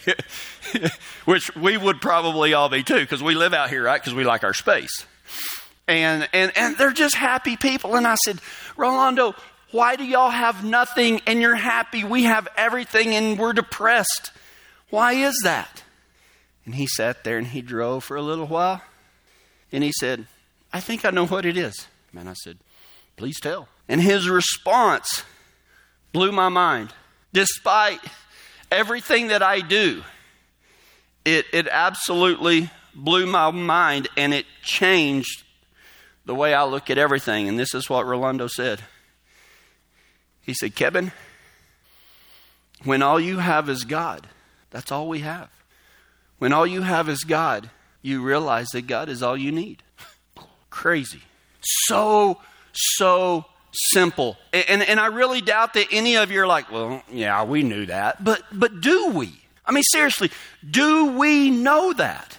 which 1.26 1.54
we 1.56 1.78
would 1.78 2.02
probably 2.02 2.54
all 2.54 2.70
be 2.70 2.84
too, 2.84 3.00
because 3.00 3.22
we 3.22 3.36
live 3.36 3.54
out 3.54 3.70
here, 3.70 3.84
right? 3.84 4.02
Because 4.02 4.14
we 4.14 4.24
like 4.24 4.44
our 4.44 4.54
space. 4.54 5.06
And, 5.88 6.30
and, 6.32 6.52
and 6.56 6.78
they're 6.78 6.94
just 6.94 7.16
happy 7.16 7.58
people. 7.58 7.96
And 7.96 8.08
I 8.08 8.16
said, 8.16 8.40
Rolando, 8.78 9.36
why 9.72 9.96
do 9.96 10.04
y'all 10.04 10.30
have 10.30 10.64
nothing 10.64 11.22
and 11.26 11.42
you're 11.42 11.56
happy? 11.56 12.04
We 12.04 12.24
have 12.24 12.48
everything 12.58 13.16
and 13.16 13.38
we're 13.38 13.54
depressed. 13.54 14.32
Why 14.90 15.14
is 15.14 15.40
that? 15.44 15.84
And 16.66 16.76
he 16.76 16.86
sat 16.88 17.24
there 17.24 17.38
and 17.38 17.48
he 17.48 17.62
drove 17.62 18.04
for 18.04 18.18
a 18.18 18.22
little 18.22 18.48
while. 18.48 18.82
And 19.72 19.84
he 19.84 19.92
said, 19.92 20.28
I 20.74 20.80
think 20.80 21.06
I 21.06 21.12
know 21.12 21.26
what 21.26 21.46
it 21.46 21.58
is. 21.58 21.88
And 22.16 22.30
I 22.30 22.34
said, 22.34 22.58
Please 23.18 23.40
tell. 23.40 23.68
And 23.88 24.02
his 24.02 24.30
response 24.30 25.24
blew 26.12 26.32
my 26.32 26.50
mind. 26.50 26.94
Despite 27.34 28.00
everything 28.72 29.28
that 29.28 29.44
I 29.44 29.60
do, 29.60 30.04
it, 31.24 31.46
it 31.54 31.68
absolutely 31.68 32.70
blew 32.96 33.26
my 33.26 33.52
mind 33.52 34.08
and 34.18 34.34
it 34.34 34.46
changed 34.64 35.44
the 36.26 36.36
way 36.36 36.54
I 36.54 36.64
look 36.64 36.90
at 36.90 36.98
everything. 36.98 37.48
And 37.48 37.60
this 37.60 37.74
is 37.74 37.90
what 37.90 38.06
Rolando 38.06 38.48
said. 38.48 38.82
He 40.42 40.54
said, 40.54 40.76
Kevin, 40.76 41.12
when 42.84 43.02
all 43.02 43.20
you 43.20 43.38
have 43.38 43.70
is 43.70 43.84
God, 43.84 44.28
that's 44.72 44.92
all 44.92 45.08
we 45.08 45.20
have. 45.20 45.50
When 46.40 46.54
all 46.54 46.66
you 46.66 46.82
have 46.82 47.08
is 47.08 47.24
God, 47.24 47.70
you 48.02 48.24
realize 48.24 48.70
that 48.70 48.88
God 48.88 49.10
is 49.10 49.22
all 49.22 49.38
you 49.38 49.52
need. 49.52 49.84
Crazy. 50.70 51.22
So, 51.62 52.40
so 52.74 53.46
simple. 53.72 54.38
And, 54.52 54.82
and 54.82 55.00
I 55.00 55.08
really 55.08 55.42
doubt 55.42 55.76
that 55.76 55.88
any 55.92 56.18
of 56.18 56.32
you 56.32 56.42
are 56.42 56.48
like, 56.48 56.72
well, 56.72 57.04
yeah, 57.12 57.44
we 57.44 57.62
knew 57.62 57.86
that. 57.86 58.24
But, 58.24 58.42
but 58.52 58.82
do 58.82 59.12
we? 59.12 59.32
I 59.66 59.72
mean, 59.72 59.84
seriously, 59.84 60.32
do 60.70 61.18
we 61.18 61.52
know 61.52 61.94
that? 61.94 62.38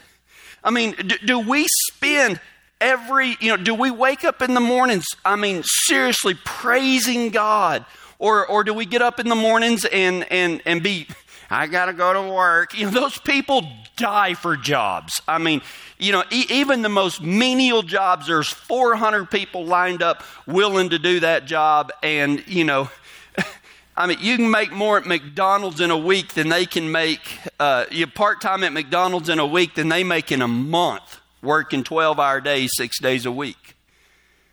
I 0.64 0.70
mean, 0.70 0.94
do, 0.96 1.16
do 1.18 1.38
we 1.38 1.66
spend 1.68 2.40
every, 2.82 3.36
you 3.40 3.48
know, 3.48 3.56
do 3.56 3.74
we 3.74 3.90
wake 3.90 4.24
up 4.24 4.42
in 4.42 4.54
the 4.54 4.60
mornings, 4.60 5.06
I 5.24 5.36
mean, 5.36 5.62
seriously, 5.64 6.34
praising 6.44 7.30
God? 7.30 7.86
Or, 8.18 8.46
or 8.46 8.62
do 8.62 8.74
we 8.74 8.84
get 8.84 9.02
up 9.02 9.18
in 9.18 9.28
the 9.28 9.34
mornings 9.34 9.84
and, 9.84 10.30
and, 10.30 10.60
and 10.66 10.82
be, 10.82 11.06
I 11.50 11.66
got 11.66 11.86
to 11.86 11.92
go 11.92 12.12
to 12.12 12.32
work? 12.32 12.76
You 12.76 12.86
know, 12.86 12.92
those 12.92 13.18
people 13.18 13.66
die 13.96 14.34
for 14.34 14.56
jobs. 14.56 15.20
I 15.26 15.38
mean, 15.38 15.60
you 15.98 16.12
know, 16.12 16.24
e- 16.30 16.46
even 16.48 16.82
the 16.82 16.88
most 16.88 17.22
menial 17.22 17.82
jobs, 17.82 18.26
there's 18.26 18.48
400 18.48 19.30
people 19.30 19.64
lined 19.64 20.02
up 20.02 20.22
willing 20.46 20.90
to 20.90 20.98
do 20.98 21.20
that 21.20 21.46
job. 21.46 21.90
And, 22.02 22.46
you 22.46 22.64
know, 22.64 22.90
I 23.96 24.06
mean, 24.06 24.18
you 24.20 24.36
can 24.36 24.50
make 24.50 24.72
more 24.72 24.98
at 24.98 25.06
McDonald's 25.06 25.80
in 25.80 25.90
a 25.90 25.98
week 25.98 26.34
than 26.34 26.48
they 26.48 26.64
can 26.64 26.92
make, 26.92 27.20
uh, 27.58 27.86
you 27.90 28.06
part 28.06 28.40
time 28.40 28.62
at 28.62 28.72
McDonald's 28.72 29.28
in 29.28 29.38
a 29.38 29.46
week 29.46 29.74
than 29.74 29.88
they 29.88 30.04
make 30.04 30.30
in 30.30 30.42
a 30.42 30.48
month 30.48 31.21
working 31.42 31.84
12 31.84 32.18
hour 32.18 32.40
days, 32.40 32.70
six 32.74 33.00
days 33.00 33.26
a 33.26 33.32
week. 33.32 33.76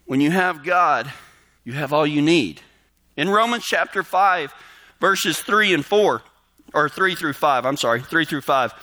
When 0.05 0.22
you 0.22 0.31
have 0.31 0.63
God, 0.63 1.12
you 1.63 1.74
have 1.74 1.93
all 1.93 2.08
you 2.08 2.22
need. 2.22 2.62
In 3.15 3.29
Romans 3.29 3.63
chapter 3.65 4.01
5, 4.01 4.53
verses 5.00 5.39
3 5.39 5.74
and 5.74 5.86
4, 5.86 6.22
or 6.74 6.89
3 6.89 7.15
through 7.15 7.34
5, 7.34 7.65
I'm 7.65 7.77
sorry, 7.77 8.01
3 8.01 8.25
through 8.25 8.41
5. 8.41 8.74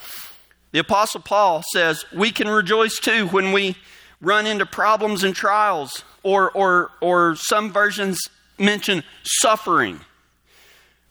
The 0.71 0.79
Apostle 0.79 1.21
Paul 1.21 1.63
says, 1.73 2.05
We 2.13 2.31
can 2.31 2.47
rejoice 2.47 2.99
too 2.99 3.27
when 3.27 3.51
we 3.51 3.75
run 4.21 4.47
into 4.47 4.65
problems 4.65 5.23
and 5.23 5.35
trials, 5.35 6.03
or, 6.23 6.51
or, 6.51 6.91
or 7.01 7.35
some 7.35 7.71
versions 7.71 8.19
mention 8.57 9.03
suffering. 9.23 10.01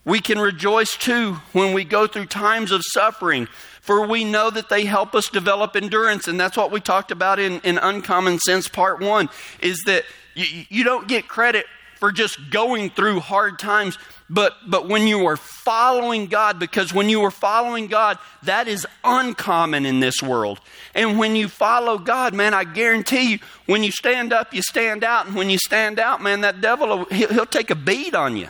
We 0.04 0.20
can 0.20 0.38
rejoice 0.38 0.96
too 0.96 1.34
when 1.52 1.72
we 1.72 1.84
go 1.84 2.06
through 2.06 2.26
times 2.26 2.70
of 2.70 2.82
suffering, 2.84 3.48
for 3.86 4.04
we 4.04 4.24
know 4.24 4.50
that 4.50 4.68
they 4.68 4.84
help 4.84 5.14
us 5.14 5.28
develop 5.28 5.76
endurance. 5.76 6.26
And 6.26 6.38
that's 6.38 6.56
what 6.56 6.72
we 6.72 6.80
talked 6.80 7.12
about 7.12 7.38
in, 7.38 7.60
in 7.60 7.78
Uncommon 7.78 8.40
Sense 8.40 8.68
Part 8.68 9.00
1 9.00 9.28
is 9.60 9.80
that 9.86 10.04
you, 10.34 10.64
you 10.68 10.84
don't 10.84 11.06
get 11.06 11.28
credit 11.28 11.66
for 11.94 12.10
just 12.10 12.50
going 12.50 12.90
through 12.90 13.20
hard 13.20 13.58
times, 13.58 13.96
but, 14.28 14.54
but 14.66 14.88
when 14.88 15.06
you 15.06 15.24
are 15.26 15.36
following 15.36 16.26
God, 16.26 16.58
because 16.58 16.92
when 16.92 17.08
you 17.08 17.22
are 17.22 17.30
following 17.30 17.86
God, 17.86 18.18
that 18.42 18.68
is 18.68 18.86
uncommon 19.04 19.86
in 19.86 20.00
this 20.00 20.20
world. 20.20 20.60
And 20.94 21.16
when 21.16 21.36
you 21.36 21.48
follow 21.48 21.96
God, 21.96 22.34
man, 22.34 22.54
I 22.54 22.64
guarantee 22.64 23.32
you, 23.32 23.38
when 23.66 23.82
you 23.82 23.92
stand 23.92 24.32
up, 24.32 24.52
you 24.52 24.62
stand 24.62 25.04
out. 25.04 25.26
And 25.26 25.36
when 25.36 25.48
you 25.48 25.58
stand 25.58 25.98
out, 25.98 26.20
man, 26.20 26.40
that 26.42 26.60
devil, 26.60 27.04
he'll, 27.04 27.32
he'll 27.32 27.46
take 27.46 27.70
a 27.70 27.76
beat 27.76 28.14
on 28.14 28.36
you. 28.36 28.48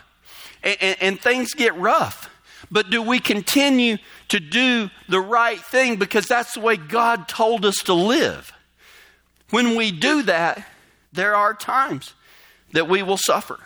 And, 0.62 0.76
and, 0.81 0.97
and 1.02 1.21
things 1.21 1.52
get 1.52 1.76
rough. 1.76 2.31
But 2.71 2.90
do 2.90 3.02
we 3.02 3.21
continue 3.21 3.99
to 4.28 4.40
do 4.40 4.90
the 5.09 5.21
right 5.21 5.61
thing 5.61 5.97
because 5.97 6.26
that's 6.26 6.54
the 6.54 6.61
way 6.61 6.76
God 6.76 7.28
told 7.28 7.64
us 7.64 7.76
to 7.85 7.95
live? 7.95 8.52
When 9.50 9.76
we 9.76 9.92
do 9.92 10.23
that, 10.23 10.66
there 11.12 11.35
are 11.35 11.54
times 11.54 12.14
that 12.73 12.88
we 12.88 13.02
will 13.02 13.16
suffer. 13.16 13.59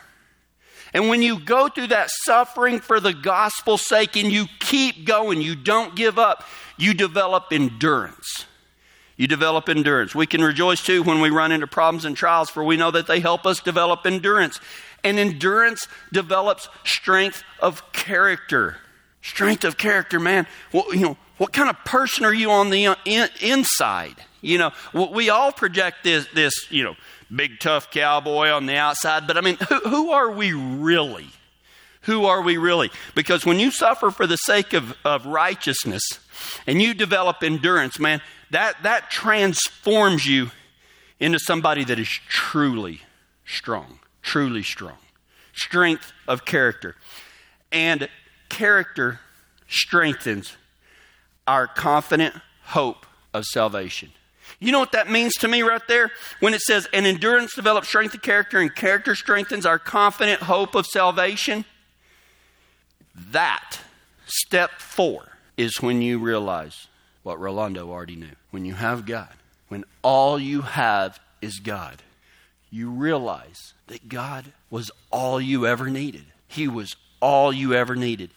And 0.93 1.09
when 1.09 1.23
you 1.23 1.39
go 1.39 1.69
through 1.69 1.89
that 1.89 2.11
suffering 2.25 2.81
for 2.81 3.01
the 3.01 3.13
gospel's 3.13 3.87
sake 3.87 4.17
and 4.17 4.31
you 4.31 4.47
keep 4.59 5.05
going, 5.07 5.41
you 5.41 5.55
don't 5.55 5.95
give 5.95 6.19
up, 6.19 6.45
you 6.77 6.95
develop 6.95 7.47
endurance. 7.53 8.47
You 9.17 9.27
develop 9.27 9.69
endurance. 9.69 10.15
We 10.15 10.27
can 10.27 10.43
rejoice 10.43 10.83
too 10.83 11.03
when 11.03 11.21
we 11.21 11.31
run 11.31 11.53
into 11.53 11.67
problems 11.67 12.05
and 12.05 12.17
trials, 12.17 12.51
for 12.51 12.65
we 12.65 12.77
know 12.77 12.91
that 12.91 13.07
they 13.07 13.21
help 13.21 13.47
us 13.47 13.61
develop 13.61 14.07
endurance. 14.07 14.59
And 15.05 15.19
endurance 15.19 15.87
develops 16.13 16.69
strength 16.85 17.43
of 17.61 17.93
character. 17.93 18.79
Strength 19.23 19.65
of 19.65 19.77
character, 19.77 20.19
man. 20.19 20.47
You 20.73 21.01
know, 21.01 21.17
what 21.39 21.53
kind 21.53 21.71
of 21.71 21.77
person 21.85 22.25
are 22.25 22.35
you 22.35 22.51
on 22.51 22.71
the 22.71 22.87
uh, 22.87 22.95
in, 23.05 23.29
inside? 23.41 24.17
You 24.41 24.59
know, 24.59 24.73
we 24.95 25.29
all 25.29 25.53
project 25.53 25.99
this, 26.05 26.27
this, 26.35 26.71
you 26.71 26.83
know, 26.83 26.97
big 27.35 27.61
tough 27.61 27.91
cowboy 27.91 28.49
on 28.49 28.67
the 28.67 28.77
outside, 28.77 29.27
but 29.27 29.37
I 29.37 29.43
mean, 29.43 29.57
who, 29.69 29.81
who 29.81 30.11
are 30.11 30.31
we 30.31 30.53
really? 30.53 31.29
Who 32.03 32.25
are 32.25 32.41
we 32.41 32.57
really? 32.57 32.91
Because 33.15 33.45
when 33.45 33.61
you 33.61 33.71
suffer 33.71 34.11
for 34.11 34.27
the 34.27 34.39
sake 34.39 34.73
of, 34.73 34.97
of 35.05 35.27
righteousness 35.27 36.03
and 36.67 36.81
you 36.81 36.95
develop 36.95 37.43
endurance, 37.43 37.99
man, 37.99 38.23
that, 38.51 38.83
that 38.83 39.11
transforms 39.11 40.27
you 40.27 40.51
into 41.19 41.39
somebody 41.39 41.85
that 41.85 41.99
is 41.99 42.09
truly 42.29 43.03
strong, 43.45 44.01
truly 44.23 44.63
strong. 44.63 44.97
Strength 45.53 46.13
of 46.27 46.47
character. 46.47 46.97
And 47.71 48.09
character 48.51 49.21
strengthens 49.69 50.57
our 51.47 51.67
confident 51.67 52.35
hope 52.65 53.07
of 53.33 53.45
salvation. 53.47 54.11
You 54.59 54.73
know 54.73 54.81
what 54.81 54.93
that 54.93 55.11
means 55.11 55.35
to 55.37 55.49
me 55.49 55.63
right 55.63 55.81
there? 55.89 56.11
When 56.41 56.53
it 56.53 56.61
says, 56.61 56.87
and 56.93 57.07
endurance 57.07 57.55
develops 57.55 57.89
strength 57.89 58.15
of 58.15 58.21
character, 58.21 58.59
and 58.59 58.75
character 58.75 59.15
strengthens 59.15 59.65
our 59.65 59.79
confident 59.79 60.43
hope 60.43 60.75
of 60.75 60.85
salvation. 60.87 61.65
That, 63.15 63.79
step 64.27 64.73
four, 64.79 65.29
is 65.57 65.81
when 65.81 66.03
you 66.03 66.19
realize 66.19 66.89
what 67.23 67.41
Rolando 67.41 67.91
already 67.91 68.17
knew. 68.17 68.37
When 68.51 68.65
you 68.65 68.75
have 68.75 69.07
God, 69.07 69.33
when 69.69 69.85
all 70.03 70.39
you 70.39 70.63
have 70.63 71.21
is 71.41 71.59
God, 71.61 72.03
you 72.71 72.91
realize 72.91 73.73
that 73.87 74.09
God 74.09 74.53
was 74.69 74.91
all 75.11 75.41
you 75.41 75.67
ever 75.67 75.89
needed. 75.89 76.25
He 76.49 76.69
was 76.69 76.97
all 77.21 77.53
you 77.53 77.75
ever 77.75 77.97
needed. 77.97 78.31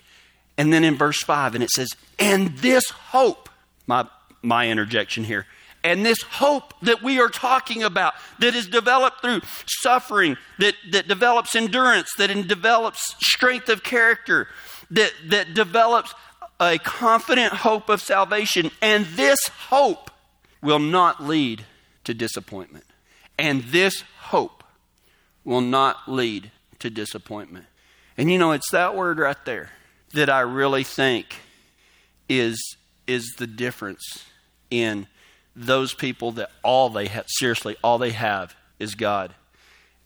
And 0.58 0.72
then 0.72 0.84
in 0.84 0.96
verse 0.96 1.22
5, 1.24 1.56
and 1.56 1.64
it 1.64 1.70
says, 1.70 1.90
And 2.20 2.58
this 2.58 2.90
hope, 2.90 3.50
my, 3.88 4.08
my 4.42 4.70
interjection 4.70 5.24
here, 5.24 5.48
and 5.84 6.06
this 6.06 6.22
hope 6.22 6.74
that 6.84 7.02
we 7.02 7.20
are 7.20 7.28
talking 7.28 7.84
about, 7.84 8.14
that 8.40 8.56
is 8.56 8.68
developed 8.68 9.22
through 9.22 9.42
suffering, 9.66 10.38
that, 10.60 10.76
that 10.92 11.08
develops 11.08 11.56
endurance, 11.56 12.10
that 12.18 12.30
develops 12.48 13.16
strength 13.20 13.68
of 13.68 13.84
character, 13.84 14.48
that, 14.92 15.12
that 15.26 15.54
develops 15.54 16.14
a 16.60 16.78
confident 16.78 17.52
hope 17.54 17.90
of 17.90 18.02
salvation. 18.02 18.72
And 18.82 19.06
this 19.06 19.48
hope 19.48 20.10
will 20.62 20.80
not 20.80 21.22
lead 21.22 21.66
to 22.06 22.14
disappointment. 22.14 22.86
And 23.38 23.64
this 23.64 24.04
hope 24.20 24.64
will 25.44 25.62
not 25.62 26.08
lead 26.08 26.52
to 26.80 26.90
disappointment. 26.90 27.66
And 28.18 28.32
you 28.32 28.38
know, 28.38 28.52
it's 28.52 28.72
that 28.72 28.96
word 28.96 29.18
right 29.18 29.44
there 29.44 29.72
that 30.14 30.30
I 30.30 30.42
really 30.42 30.84
think 30.84 31.36
is, 32.30 32.78
is 33.08 33.34
the 33.38 33.48
difference 33.48 34.26
in 34.70 35.08
those 35.56 35.94
people 35.94 36.32
that 36.34 36.52
all 36.64 36.90
they 36.90 37.08
have, 37.08 37.26
seriously, 37.28 37.76
all 37.84 37.98
they 37.98 38.12
have 38.12 38.56
is 38.80 38.96
God. 38.96 39.34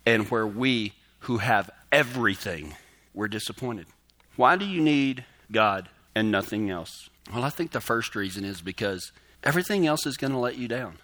And 0.06 0.30
where 0.30 0.48
we 0.48 0.94
who 1.22 1.38
have 1.38 1.70
everything, 1.92 2.76
we're 3.14 3.28
disappointed. 3.28 3.88
Why 4.36 4.56
do 4.56 4.66
you 4.66 4.82
need 4.82 5.26
God 5.52 5.90
and 6.16 6.32
nothing 6.32 6.70
else? 6.70 7.10
Well, 7.34 7.44
I 7.44 7.50
think 7.50 7.72
the 7.72 7.82
first 7.82 8.16
reason 8.16 8.46
is 8.46 8.62
because 8.62 9.12
everything 9.44 9.86
else 9.86 10.06
is 10.06 10.18
going 10.18 10.34
to 10.34 10.40
let 10.40 10.58
you 10.58 10.68
down. 10.68 10.98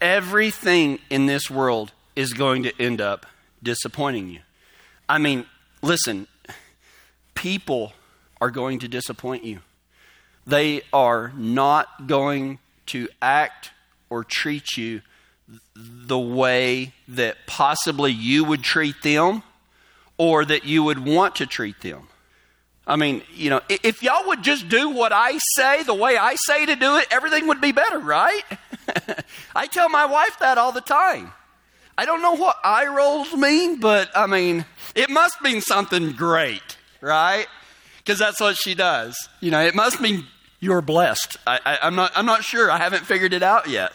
Everything 0.00 0.98
in 1.08 1.26
this 1.26 1.50
world 1.50 1.92
is 2.14 2.32
going 2.34 2.62
to 2.64 2.72
end 2.80 3.00
up 3.00 3.24
disappointing 3.62 4.28
you. 4.28 4.40
I 5.08 5.18
mean, 5.18 5.46
listen, 5.82 6.26
people 7.34 7.92
are 8.40 8.50
going 8.50 8.78
to 8.80 8.88
disappoint 8.88 9.44
you. 9.44 9.60
They 10.46 10.82
are 10.92 11.32
not 11.36 12.06
going 12.06 12.58
to 12.86 13.08
act 13.20 13.70
or 14.08 14.24
treat 14.24 14.76
you 14.76 15.02
the 15.74 16.18
way 16.18 16.92
that 17.08 17.36
possibly 17.46 18.12
you 18.12 18.44
would 18.44 18.62
treat 18.62 19.02
them 19.02 19.42
or 20.18 20.44
that 20.44 20.64
you 20.64 20.82
would 20.82 21.04
want 21.04 21.36
to 21.36 21.46
treat 21.46 21.80
them. 21.80 22.08
I 22.86 22.96
mean, 22.96 23.22
you 23.34 23.50
know, 23.50 23.60
if 23.68 24.02
y'all 24.02 24.28
would 24.28 24.42
just 24.42 24.68
do 24.68 24.90
what 24.90 25.12
I 25.12 25.38
say 25.56 25.82
the 25.82 25.94
way 25.94 26.16
I 26.16 26.36
say 26.36 26.66
to 26.66 26.76
do 26.76 26.96
it, 26.96 27.08
everything 27.10 27.48
would 27.48 27.60
be 27.60 27.72
better, 27.72 27.98
right? 27.98 28.42
I 29.56 29.66
tell 29.66 29.88
my 29.88 30.06
wife 30.06 30.38
that 30.38 30.56
all 30.56 30.70
the 30.70 30.80
time. 30.80 31.32
I 31.98 32.04
don't 32.04 32.22
know 32.22 32.36
what 32.36 32.56
eye 32.62 32.86
rolls 32.86 33.32
mean, 33.34 33.80
but 33.80 34.10
I 34.14 34.26
mean, 34.26 34.64
it 34.94 35.10
must 35.10 35.42
mean 35.42 35.60
something 35.60 36.12
great, 36.12 36.76
right? 37.00 37.46
Because 38.06 38.20
that's 38.20 38.40
what 38.40 38.56
she 38.56 38.76
does. 38.76 39.28
You 39.40 39.50
know, 39.50 39.60
it 39.60 39.74
must 39.74 40.00
mean 40.00 40.26
you're 40.60 40.80
blessed. 40.80 41.38
I, 41.44 41.78
am 41.82 41.96
not, 41.96 42.12
I'm 42.14 42.24
not 42.24 42.44
sure. 42.44 42.70
I 42.70 42.78
haven't 42.78 43.04
figured 43.04 43.32
it 43.32 43.42
out 43.42 43.68
yet. 43.68 43.92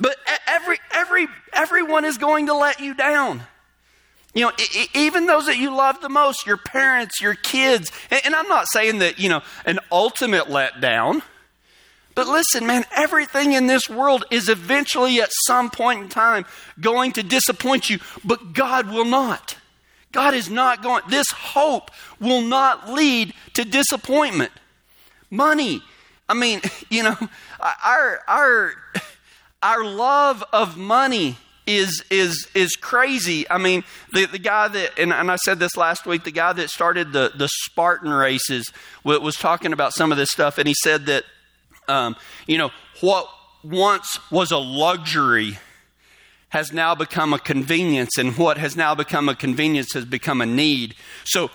But 0.00 0.16
every, 0.48 0.78
every, 0.90 1.28
everyone 1.52 2.04
is 2.04 2.18
going 2.18 2.46
to 2.46 2.54
let 2.54 2.80
you 2.80 2.94
down. 2.94 3.42
You 4.34 4.46
know, 4.46 4.52
even 4.92 5.26
those 5.26 5.46
that 5.46 5.56
you 5.56 5.74
love 5.74 6.00
the 6.00 6.08
most, 6.08 6.48
your 6.48 6.56
parents, 6.56 7.20
your 7.20 7.34
kids. 7.34 7.92
And 8.10 8.34
I'm 8.34 8.48
not 8.48 8.66
saying 8.66 8.98
that, 8.98 9.20
you 9.20 9.28
know, 9.28 9.42
an 9.64 9.78
ultimate 9.92 10.46
letdown. 10.46 11.22
But 12.16 12.26
listen, 12.26 12.66
man, 12.66 12.84
everything 12.94 13.52
in 13.52 13.68
this 13.68 13.88
world 13.88 14.24
is 14.32 14.48
eventually 14.48 15.20
at 15.20 15.30
some 15.46 15.70
point 15.70 16.02
in 16.02 16.08
time 16.08 16.44
going 16.80 17.12
to 17.12 17.22
disappoint 17.22 17.88
you, 17.88 18.00
but 18.24 18.52
God 18.52 18.90
will 18.90 19.04
not. 19.04 19.58
God 20.16 20.32
is 20.32 20.48
not 20.48 20.82
going, 20.82 21.02
this 21.10 21.30
hope 21.30 21.90
will 22.18 22.40
not 22.40 22.90
lead 22.90 23.34
to 23.52 23.66
disappointment. 23.66 24.50
Money. 25.30 25.82
I 26.26 26.32
mean, 26.32 26.62
you 26.90 27.02
know, 27.02 27.16
our, 27.60 28.20
our, 28.26 28.72
our 29.62 29.84
love 29.84 30.42
of 30.54 30.78
money 30.78 31.36
is 31.66 32.02
is 32.10 32.48
is 32.54 32.76
crazy. 32.76 33.44
I 33.50 33.58
mean, 33.58 33.84
the, 34.12 34.26
the 34.26 34.38
guy 34.38 34.68
that 34.68 34.98
and, 34.98 35.12
and 35.12 35.30
I 35.30 35.36
said 35.36 35.58
this 35.58 35.76
last 35.76 36.06
week, 36.06 36.24
the 36.24 36.30
guy 36.30 36.52
that 36.54 36.70
started 36.70 37.12
the 37.12 37.32
the 37.36 37.48
Spartan 37.48 38.10
races 38.10 38.72
was 39.04 39.34
talking 39.34 39.72
about 39.72 39.92
some 39.92 40.12
of 40.12 40.16
this 40.16 40.30
stuff, 40.30 40.58
and 40.58 40.68
he 40.68 40.74
said 40.74 41.06
that 41.06 41.24
um, 41.88 42.16
you 42.46 42.56
know 42.56 42.70
what 43.00 43.28
once 43.64 44.18
was 44.30 44.52
a 44.52 44.58
luxury 44.58 45.58
has 46.50 46.72
now 46.72 46.94
become 46.94 47.32
a 47.32 47.38
convenience, 47.38 48.18
and 48.18 48.36
what 48.36 48.58
has 48.58 48.76
now 48.76 48.94
become 48.94 49.28
a 49.28 49.34
convenience 49.34 49.92
has 49.94 50.04
become 50.04 50.40
a 50.40 50.46
need. 50.46 50.94
So, 51.24 51.50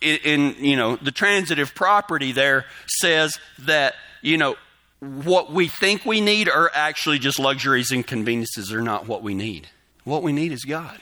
in, 0.00 0.18
in 0.24 0.56
you 0.64 0.76
know 0.76 0.96
the 0.96 1.10
transitive 1.10 1.74
property 1.74 2.32
there 2.32 2.66
says 2.86 3.38
that 3.60 3.94
you 4.22 4.38
know 4.38 4.56
what 5.00 5.52
we 5.52 5.68
think 5.68 6.04
we 6.04 6.20
need 6.20 6.48
are 6.48 6.70
actually 6.74 7.18
just 7.18 7.38
luxuries 7.38 7.90
and 7.90 8.06
conveniences 8.06 8.72
are 8.72 8.82
not 8.82 9.06
what 9.06 9.22
we 9.22 9.34
need. 9.34 9.68
What 10.04 10.22
we 10.22 10.32
need 10.32 10.52
is 10.52 10.64
God. 10.64 10.98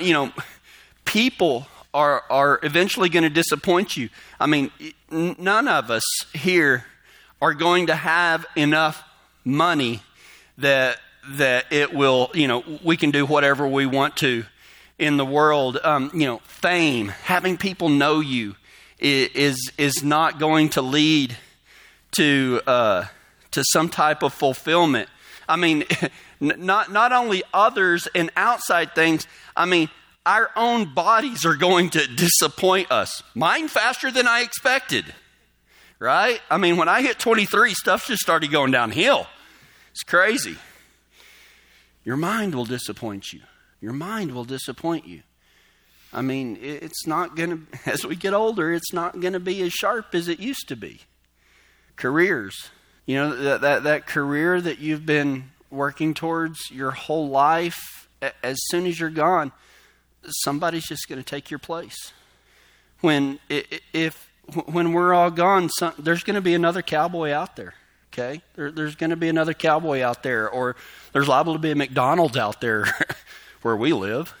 You 0.00 0.12
know, 0.12 0.32
people 1.04 1.66
are, 1.92 2.24
are 2.28 2.58
eventually 2.62 3.08
going 3.08 3.22
to 3.22 3.30
disappoint 3.30 3.96
you. 3.96 4.08
I 4.40 4.46
mean, 4.46 4.70
none 5.10 5.68
of 5.68 5.90
us 5.90 6.04
here 6.32 6.84
are 7.40 7.54
going 7.54 7.86
to 7.86 7.94
have 7.94 8.46
enough 8.56 9.02
money 9.44 10.02
that 10.58 10.98
that 11.30 11.66
it 11.72 11.92
will, 11.92 12.30
you 12.34 12.48
know, 12.48 12.64
we 12.82 12.96
can 12.96 13.10
do 13.10 13.26
whatever 13.26 13.66
we 13.66 13.86
want 13.86 14.16
to 14.18 14.44
in 14.98 15.16
the 15.16 15.24
world. 15.24 15.78
Um, 15.82 16.10
you 16.14 16.26
know, 16.26 16.38
fame, 16.44 17.08
having 17.08 17.56
people 17.56 17.88
know 17.88 18.20
you, 18.20 18.56
is 18.98 19.72
is 19.76 20.02
not 20.02 20.38
going 20.38 20.70
to 20.70 20.82
lead 20.82 21.36
to 22.12 22.60
uh, 22.66 23.04
to 23.50 23.64
some 23.72 23.88
type 23.88 24.22
of 24.22 24.32
fulfillment. 24.32 25.08
I 25.48 25.56
mean, 25.56 25.84
not 26.40 26.92
not 26.92 27.12
only 27.12 27.42
others 27.52 28.08
and 28.14 28.30
outside 28.36 28.94
things. 28.94 29.26
I 29.56 29.66
mean, 29.66 29.88
our 30.26 30.50
own 30.56 30.94
bodies 30.94 31.44
are 31.44 31.54
going 31.54 31.90
to 31.90 32.06
disappoint 32.06 32.90
us. 32.90 33.22
Mine 33.34 33.68
faster 33.68 34.10
than 34.10 34.26
I 34.26 34.40
expected. 34.40 35.04
Right? 35.98 36.40
I 36.50 36.58
mean, 36.58 36.76
when 36.76 36.88
I 36.88 37.02
hit 37.02 37.18
23, 37.18 37.72
stuff 37.72 38.08
just 38.08 38.20
started 38.20 38.50
going 38.50 38.72
downhill. 38.72 39.26
It's 39.92 40.02
crazy. 40.02 40.56
Your 42.04 42.16
mind 42.16 42.54
will 42.54 42.64
disappoint 42.64 43.32
you. 43.32 43.40
Your 43.80 43.92
mind 43.92 44.32
will 44.32 44.44
disappoint 44.44 45.06
you. 45.06 45.22
I 46.12 46.22
mean, 46.22 46.58
it's 46.60 47.06
not 47.06 47.34
going 47.34 47.66
to, 47.84 47.90
as 47.90 48.04
we 48.04 48.16
get 48.16 48.34
older, 48.34 48.72
it's 48.72 48.92
not 48.92 49.20
going 49.20 49.32
to 49.32 49.40
be 49.40 49.62
as 49.62 49.72
sharp 49.72 50.14
as 50.14 50.28
it 50.28 50.38
used 50.38 50.68
to 50.68 50.76
be. 50.76 51.00
Careers. 51.96 52.70
You 53.06 53.16
know, 53.16 53.36
that, 53.36 53.60
that, 53.60 53.82
that 53.82 54.06
career 54.06 54.60
that 54.60 54.78
you've 54.78 55.04
been 55.04 55.50
working 55.70 56.14
towards 56.14 56.70
your 56.70 56.92
whole 56.92 57.28
life, 57.28 58.08
as 58.42 58.56
soon 58.70 58.86
as 58.86 58.98
you're 58.98 59.10
gone, 59.10 59.52
somebody's 60.42 60.86
just 60.86 61.08
going 61.08 61.18
to 61.18 61.24
take 61.24 61.50
your 61.50 61.58
place. 61.58 62.12
When, 63.00 63.38
if, 63.92 64.30
when 64.66 64.92
we're 64.92 65.12
all 65.12 65.30
gone, 65.30 65.68
some, 65.68 65.92
there's 65.98 66.22
going 66.22 66.36
to 66.36 66.40
be 66.40 66.54
another 66.54 66.80
cowboy 66.80 67.32
out 67.32 67.56
there. 67.56 67.74
Okay? 68.14 68.42
There, 68.54 68.70
there's 68.70 68.94
going 68.94 69.10
to 69.10 69.16
be 69.16 69.28
another 69.28 69.54
cowboy 69.54 70.00
out 70.02 70.22
there, 70.22 70.48
or 70.48 70.76
there's 71.12 71.26
liable 71.26 71.54
to 71.54 71.58
be 71.58 71.72
a 71.72 71.74
McDonald's 71.74 72.36
out 72.36 72.60
there 72.60 72.86
where 73.62 73.76
we 73.76 73.92
live. 73.92 74.32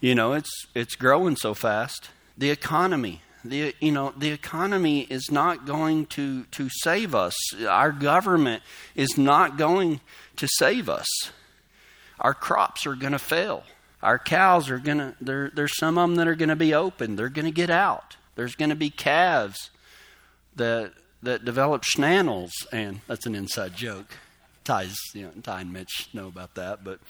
You 0.00 0.14
know, 0.14 0.34
it's 0.34 0.50
it's 0.74 0.94
growing 0.94 1.34
so 1.34 1.54
fast. 1.54 2.10
The 2.36 2.50
economy, 2.50 3.22
the 3.42 3.74
you 3.80 3.92
know, 3.92 4.12
the 4.16 4.30
economy 4.30 5.06
is 5.08 5.30
not 5.30 5.64
going 5.64 6.04
to 6.06 6.44
to 6.44 6.68
save 6.68 7.14
us. 7.14 7.34
Our 7.66 7.92
government 7.92 8.62
is 8.94 9.16
not 9.16 9.56
going 9.56 10.00
to 10.36 10.46
save 10.46 10.90
us. 10.90 11.08
Our 12.20 12.34
crops 12.34 12.86
are 12.86 12.94
going 12.94 13.12
to 13.12 13.18
fail. 13.18 13.64
Our 14.02 14.18
cows 14.18 14.68
are 14.68 14.78
going 14.78 14.98
to 14.98 15.14
there 15.18 15.50
there's 15.52 15.76
some 15.78 15.96
of 15.96 16.10
them 16.10 16.16
that 16.16 16.28
are 16.28 16.36
going 16.36 16.50
to 16.50 16.56
be 16.56 16.74
open. 16.74 17.16
They're 17.16 17.30
going 17.30 17.46
to 17.46 17.50
get 17.50 17.70
out. 17.70 18.18
There's 18.34 18.54
going 18.54 18.70
to 18.70 18.76
be 18.76 18.90
calves 18.90 19.70
that 20.56 20.92
that 21.22 21.44
develop 21.44 21.84
schnannels 21.84 22.52
and 22.72 23.00
that's 23.06 23.26
an 23.26 23.34
inside 23.34 23.74
joke. 23.74 24.16
Ties, 24.64 24.96
you 25.14 25.22
know, 25.22 25.30
Ty 25.42 25.62
and 25.62 25.72
Mitch 25.72 26.08
know 26.12 26.28
about 26.28 26.54
that, 26.56 26.84
but 26.84 27.00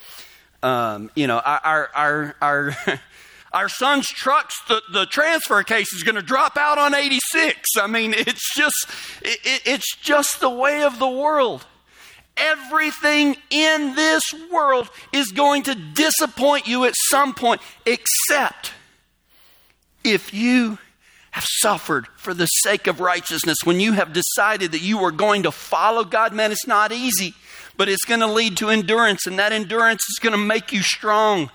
um, 0.63 1.11
you 1.15 1.27
know, 1.27 1.39
our 1.39 1.89
our 1.93 2.35
our 2.41 2.77
our 3.53 3.69
son's 3.69 4.07
trucks, 4.07 4.55
the, 4.67 4.81
the 4.91 5.05
transfer 5.05 5.63
case 5.63 5.93
is 5.93 6.03
going 6.03 6.15
to 6.15 6.21
drop 6.21 6.57
out 6.57 6.77
on 6.77 6.93
86. 6.93 7.59
I 7.77 7.87
mean, 7.87 8.13
it's 8.15 8.55
just 8.55 8.87
it, 9.21 9.61
it's 9.65 9.95
just 9.97 10.39
the 10.39 10.49
way 10.49 10.83
of 10.83 10.99
the 10.99 11.09
world. 11.09 11.65
Everything 12.37 13.35
in 13.49 13.95
this 13.95 14.23
world 14.51 14.89
is 15.11 15.31
going 15.31 15.63
to 15.63 15.75
disappoint 15.75 16.67
you 16.67 16.85
at 16.85 16.93
some 16.95 17.33
point, 17.33 17.59
except 17.85 18.71
if 20.03 20.33
you 20.33 20.77
have 21.39 21.47
suffered 21.47 22.07
for 22.15 22.33
the 22.33 22.45
sake 22.45 22.87
of 22.87 22.99
righteousness, 22.99 23.57
when 23.63 23.79
you 23.79 23.93
have 23.93 24.13
decided 24.13 24.71
that 24.73 24.81
you 24.81 24.99
are 24.99 25.11
going 25.11 25.43
to 25.43 25.51
follow 25.51 26.03
God, 26.03 26.33
man, 26.33 26.51
it's 26.51 26.67
not 26.67 26.91
easy 26.91 27.33
but 27.79 27.87
it's 27.87 28.03
going 28.03 28.19
to 28.19 28.27
lead 28.27 28.57
to 28.57 28.67
endurance, 28.67 29.25
and 29.25 29.39
that 29.39 29.53
endurance 29.53 30.01
is 30.09 30.19
going 30.21 30.33
to 30.33 30.37
make 30.37 30.73
you 30.73 30.81
strong. 30.81 31.49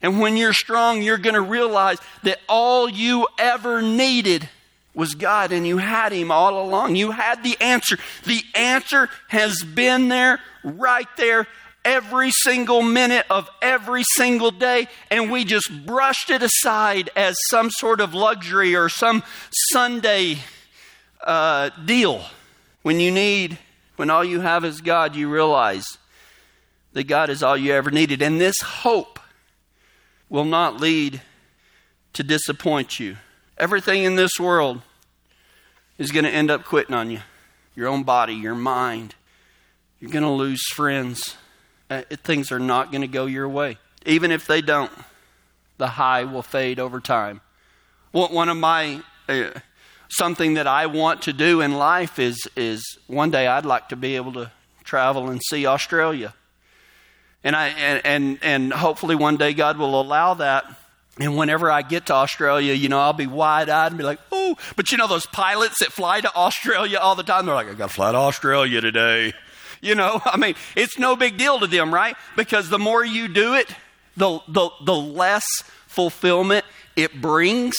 And 0.00 0.20
when 0.20 0.36
you're 0.36 0.52
strong, 0.52 1.02
you're 1.02 1.18
going 1.18 1.34
to 1.34 1.40
realize 1.40 1.98
that 2.22 2.38
all 2.48 2.88
you 2.88 3.26
ever 3.36 3.82
needed 3.82 4.48
was 4.94 5.16
God, 5.16 5.50
and 5.50 5.66
you 5.66 5.78
had 5.78 6.12
Him 6.12 6.30
all 6.30 6.64
along. 6.64 6.94
You 6.94 7.10
had 7.10 7.42
the 7.42 7.56
answer. 7.60 7.98
The 8.26 8.44
answer 8.54 9.10
has 9.26 9.64
been 9.64 10.06
there, 10.06 10.38
right 10.62 11.08
there, 11.16 11.48
every 11.86 12.30
single 12.30 12.82
minute 12.82 13.24
of 13.30 13.48
every 13.62 14.02
single 14.04 14.50
day, 14.50 14.88
and 15.10 15.30
we 15.30 15.46
just 15.46 15.70
brushed 15.86 16.28
it 16.28 16.42
aside 16.42 17.08
as 17.16 17.36
some 17.48 17.70
sort 17.70 18.02
of 18.02 18.12
luxury 18.12 18.76
or 18.76 18.90
some 18.90 19.22
Sunday 19.70 20.38
uh, 21.24 21.70
deal. 21.86 22.22
When 22.82 23.00
you 23.00 23.10
need 23.10 23.58
when 23.96 24.10
all 24.10 24.24
you 24.24 24.40
have 24.40 24.64
is 24.64 24.80
God, 24.80 25.16
you 25.16 25.28
realize 25.28 25.98
that 26.92 27.04
God 27.04 27.30
is 27.30 27.42
all 27.42 27.56
you 27.56 27.72
ever 27.72 27.90
needed. 27.90 28.22
And 28.22 28.40
this 28.40 28.60
hope 28.60 29.18
will 30.28 30.44
not 30.44 30.80
lead 30.80 31.22
to 32.12 32.22
disappoint 32.22 33.00
you. 33.00 33.16
Everything 33.58 34.04
in 34.04 34.16
this 34.16 34.38
world 34.38 34.82
is 35.98 36.12
going 36.12 36.24
to 36.24 36.30
end 36.30 36.50
up 36.50 36.64
quitting 36.64 36.94
on 36.94 37.10
you 37.10 37.20
your 37.74 37.88
own 37.88 38.02
body, 38.04 38.34
your 38.34 38.54
mind. 38.54 39.14
You're 40.00 40.10
going 40.10 40.24
to 40.24 40.30
lose 40.30 40.62
friends. 40.68 41.36
Uh, 41.88 42.02
things 42.24 42.50
are 42.50 42.58
not 42.58 42.90
going 42.90 43.02
to 43.02 43.08
go 43.08 43.26
your 43.26 43.48
way. 43.48 43.78
Even 44.04 44.30
if 44.30 44.46
they 44.46 44.60
don't, 44.60 44.90
the 45.78 45.86
high 45.86 46.24
will 46.24 46.42
fade 46.42 46.80
over 46.80 47.00
time. 47.00 47.40
One 48.12 48.48
of 48.48 48.56
my 48.56 49.02
uh, 49.28 49.50
something 50.08 50.54
that 50.54 50.66
I 50.66 50.86
want 50.86 51.22
to 51.22 51.32
do 51.32 51.60
in 51.60 51.74
life 51.74 52.18
is, 52.18 52.48
is 52.56 52.98
one 53.06 53.30
day 53.30 53.46
I'd 53.46 53.66
like 53.66 53.88
to 53.90 53.96
be 53.96 54.16
able 54.16 54.32
to 54.34 54.50
travel 54.84 55.30
and 55.30 55.40
see 55.42 55.66
Australia. 55.66 56.34
And, 57.44 57.54
I, 57.54 57.68
and, 57.68 58.00
and, 58.04 58.38
and 58.42 58.72
hopefully 58.72 59.14
one 59.14 59.36
day 59.36 59.52
God 59.52 59.78
will 59.78 60.00
allow 60.00 60.34
that. 60.34 60.64
And 61.18 61.36
whenever 61.36 61.70
I 61.70 61.82
get 61.82 62.06
to 62.06 62.14
Australia, 62.14 62.74
you 62.74 62.88
know, 62.88 63.00
I'll 63.00 63.12
be 63.12 63.26
wide 63.26 63.70
eyed 63.70 63.88
and 63.88 63.98
be 63.98 64.04
like, 64.04 64.20
oh, 64.30 64.56
but 64.76 64.92
you 64.92 64.98
know, 64.98 65.06
those 65.06 65.26
pilots 65.26 65.78
that 65.80 65.92
fly 65.92 66.20
to 66.20 66.34
Australia 66.34 66.98
all 66.98 67.14
the 67.14 67.22
time, 67.22 67.46
they're 67.46 67.54
like, 67.54 67.68
I 67.68 67.74
got 67.74 67.88
to 67.88 67.94
fly 67.94 68.12
to 68.12 68.18
Australia 68.18 68.80
today. 68.80 69.32
You 69.80 69.94
know, 69.94 70.20
I 70.24 70.36
mean, 70.36 70.54
it's 70.74 70.98
no 70.98 71.16
big 71.16 71.38
deal 71.38 71.60
to 71.60 71.66
them, 71.66 71.92
right? 71.92 72.16
Because 72.36 72.68
the 72.68 72.78
more 72.78 73.04
you 73.04 73.28
do 73.28 73.54
it, 73.54 73.68
the, 74.16 74.40
the, 74.48 74.70
the 74.84 74.94
less 74.94 75.44
fulfillment 75.86 76.64
it 76.96 77.20
brings, 77.20 77.74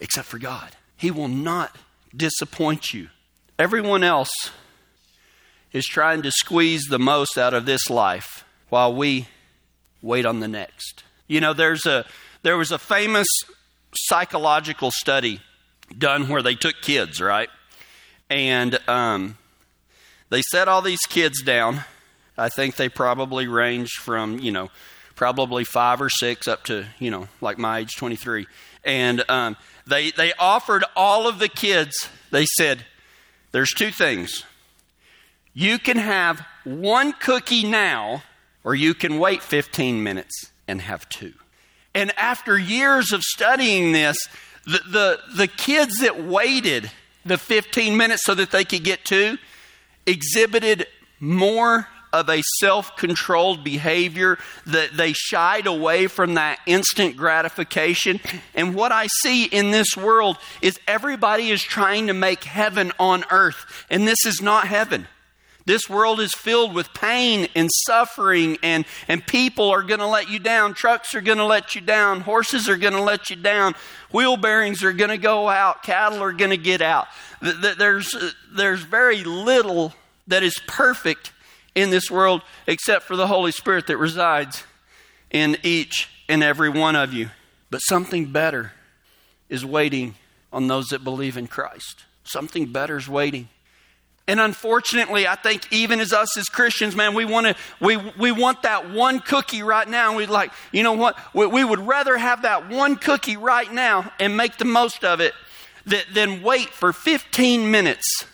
except 0.00 0.26
for 0.26 0.38
God. 0.38 0.70
He 0.96 1.10
will 1.10 1.28
not 1.28 1.76
disappoint 2.16 2.94
you. 2.94 3.08
Everyone 3.58 4.02
else 4.02 4.32
is 5.72 5.84
trying 5.84 6.22
to 6.22 6.30
squeeze 6.30 6.86
the 6.86 6.98
most 6.98 7.36
out 7.36 7.52
of 7.52 7.66
this 7.66 7.90
life 7.90 8.44
while 8.68 8.94
we 8.94 9.28
wait 10.00 10.24
on 10.24 10.40
the 10.40 10.48
next. 10.48 11.04
You 11.26 11.40
know, 11.40 11.52
there's 11.52 11.84
a 11.84 12.04
there 12.42 12.56
was 12.56 12.70
a 12.70 12.78
famous 12.78 13.26
psychological 13.94 14.90
study 14.90 15.40
done 15.96 16.28
where 16.28 16.42
they 16.42 16.54
took 16.54 16.80
kids, 16.82 17.20
right? 17.20 17.48
And 18.30 18.78
um, 18.88 19.38
they 20.34 20.42
set 20.42 20.66
all 20.66 20.82
these 20.82 21.06
kids 21.08 21.42
down. 21.42 21.84
I 22.36 22.48
think 22.48 22.74
they 22.74 22.88
probably 22.88 23.46
ranged 23.46 24.00
from, 24.00 24.40
you 24.40 24.50
know, 24.50 24.68
probably 25.14 25.62
five 25.62 26.02
or 26.02 26.10
six 26.10 26.48
up 26.48 26.64
to, 26.64 26.86
you 26.98 27.08
know, 27.08 27.28
like 27.40 27.56
my 27.56 27.78
age, 27.78 27.94
23. 27.94 28.48
And 28.84 29.24
um, 29.30 29.56
they, 29.86 30.10
they 30.10 30.32
offered 30.32 30.82
all 30.96 31.28
of 31.28 31.38
the 31.38 31.48
kids, 31.48 32.08
they 32.32 32.46
said, 32.46 32.84
there's 33.52 33.70
two 33.70 33.92
things. 33.92 34.44
You 35.52 35.78
can 35.78 35.98
have 35.98 36.44
one 36.64 37.12
cookie 37.12 37.62
now, 37.62 38.24
or 38.64 38.74
you 38.74 38.92
can 38.92 39.20
wait 39.20 39.40
15 39.40 40.02
minutes 40.02 40.50
and 40.66 40.80
have 40.80 41.08
two. 41.08 41.34
And 41.94 42.10
after 42.18 42.58
years 42.58 43.12
of 43.12 43.22
studying 43.22 43.92
this, 43.92 44.16
the, 44.64 44.80
the, 44.84 45.20
the 45.36 45.46
kids 45.46 45.98
that 45.98 46.24
waited 46.24 46.90
the 47.24 47.38
15 47.38 47.96
minutes 47.96 48.24
so 48.24 48.34
that 48.34 48.50
they 48.50 48.64
could 48.64 48.82
get 48.82 49.04
two 49.04 49.38
exhibited 50.06 50.86
more 51.20 51.88
of 52.12 52.28
a 52.28 52.42
self 52.60 52.96
controlled 52.96 53.64
behavior, 53.64 54.38
that 54.66 54.96
they 54.96 55.12
shied 55.12 55.66
away 55.66 56.06
from 56.06 56.34
that 56.34 56.60
instant 56.64 57.16
gratification. 57.16 58.20
And 58.54 58.74
what 58.74 58.92
I 58.92 59.08
see 59.08 59.44
in 59.44 59.72
this 59.72 59.96
world 59.96 60.38
is 60.62 60.78
everybody 60.86 61.50
is 61.50 61.60
trying 61.60 62.06
to 62.06 62.14
make 62.14 62.44
heaven 62.44 62.92
on 63.00 63.24
earth, 63.30 63.84
and 63.90 64.06
this 64.06 64.24
is 64.24 64.40
not 64.40 64.68
heaven. 64.68 65.08
This 65.66 65.88
world 65.88 66.20
is 66.20 66.32
filled 66.34 66.74
with 66.74 66.92
pain 66.92 67.48
and 67.54 67.70
suffering, 67.86 68.58
and, 68.62 68.84
and 69.08 69.26
people 69.26 69.70
are 69.70 69.82
going 69.82 70.00
to 70.00 70.06
let 70.06 70.28
you 70.28 70.38
down. 70.38 70.74
Trucks 70.74 71.14
are 71.14 71.22
going 71.22 71.38
to 71.38 71.46
let 71.46 71.74
you 71.74 71.80
down. 71.80 72.20
Horses 72.20 72.68
are 72.68 72.76
going 72.76 72.92
to 72.92 73.00
let 73.00 73.30
you 73.30 73.36
down. 73.36 73.74
Wheel 74.12 74.36
bearings 74.36 74.84
are 74.84 74.92
going 74.92 75.10
to 75.10 75.18
go 75.18 75.48
out. 75.48 75.82
Cattle 75.82 76.22
are 76.22 76.32
going 76.32 76.50
to 76.50 76.58
get 76.58 76.82
out. 76.82 77.08
There's, 77.40 78.14
uh, 78.14 78.30
there's 78.54 78.82
very 78.82 79.24
little 79.24 79.94
that 80.26 80.42
is 80.42 80.58
perfect 80.66 81.32
in 81.74 81.90
this 81.90 82.10
world 82.10 82.42
except 82.66 83.04
for 83.04 83.16
the 83.16 83.26
Holy 83.26 83.52
Spirit 83.52 83.86
that 83.86 83.96
resides 83.96 84.64
in 85.30 85.56
each 85.62 86.10
and 86.28 86.42
every 86.42 86.68
one 86.68 86.94
of 86.94 87.14
you. 87.14 87.30
But 87.70 87.78
something 87.78 88.26
better 88.26 88.72
is 89.48 89.64
waiting 89.64 90.14
on 90.52 90.68
those 90.68 90.88
that 90.88 91.02
believe 91.02 91.36
in 91.36 91.46
Christ. 91.46 92.04
Something 92.22 92.66
better 92.66 92.96
is 92.96 93.08
waiting. 93.08 93.48
And 94.26 94.40
unfortunately, 94.40 95.28
I 95.28 95.34
think 95.34 95.70
even 95.70 96.00
as 96.00 96.14
us 96.14 96.36
as 96.38 96.46
Christians, 96.46 96.96
man, 96.96 97.14
we 97.14 97.26
want 97.26 97.46
to 97.46 97.56
we 97.78 97.96
we 98.18 98.32
want 98.32 98.62
that 98.62 98.90
one 98.90 99.20
cookie 99.20 99.62
right 99.62 99.86
now. 99.86 100.16
We'd 100.16 100.30
like, 100.30 100.50
you 100.72 100.82
know 100.82 100.94
what? 100.94 101.18
We, 101.34 101.46
we, 101.46 101.62
would 101.62 101.80
rather 101.80 102.16
have 102.16 102.42
that 102.42 102.70
one 102.70 102.96
cookie 102.96 103.36
right 103.36 103.70
now 103.70 104.10
and 104.18 104.34
make 104.34 104.56
the 104.56 104.64
most 104.64 105.04
of 105.04 105.20
it 105.20 105.34
than, 105.84 106.02
than 106.14 106.42
wait 106.42 106.70
for 106.70 106.94
15 106.94 107.70
minutes 107.70 108.24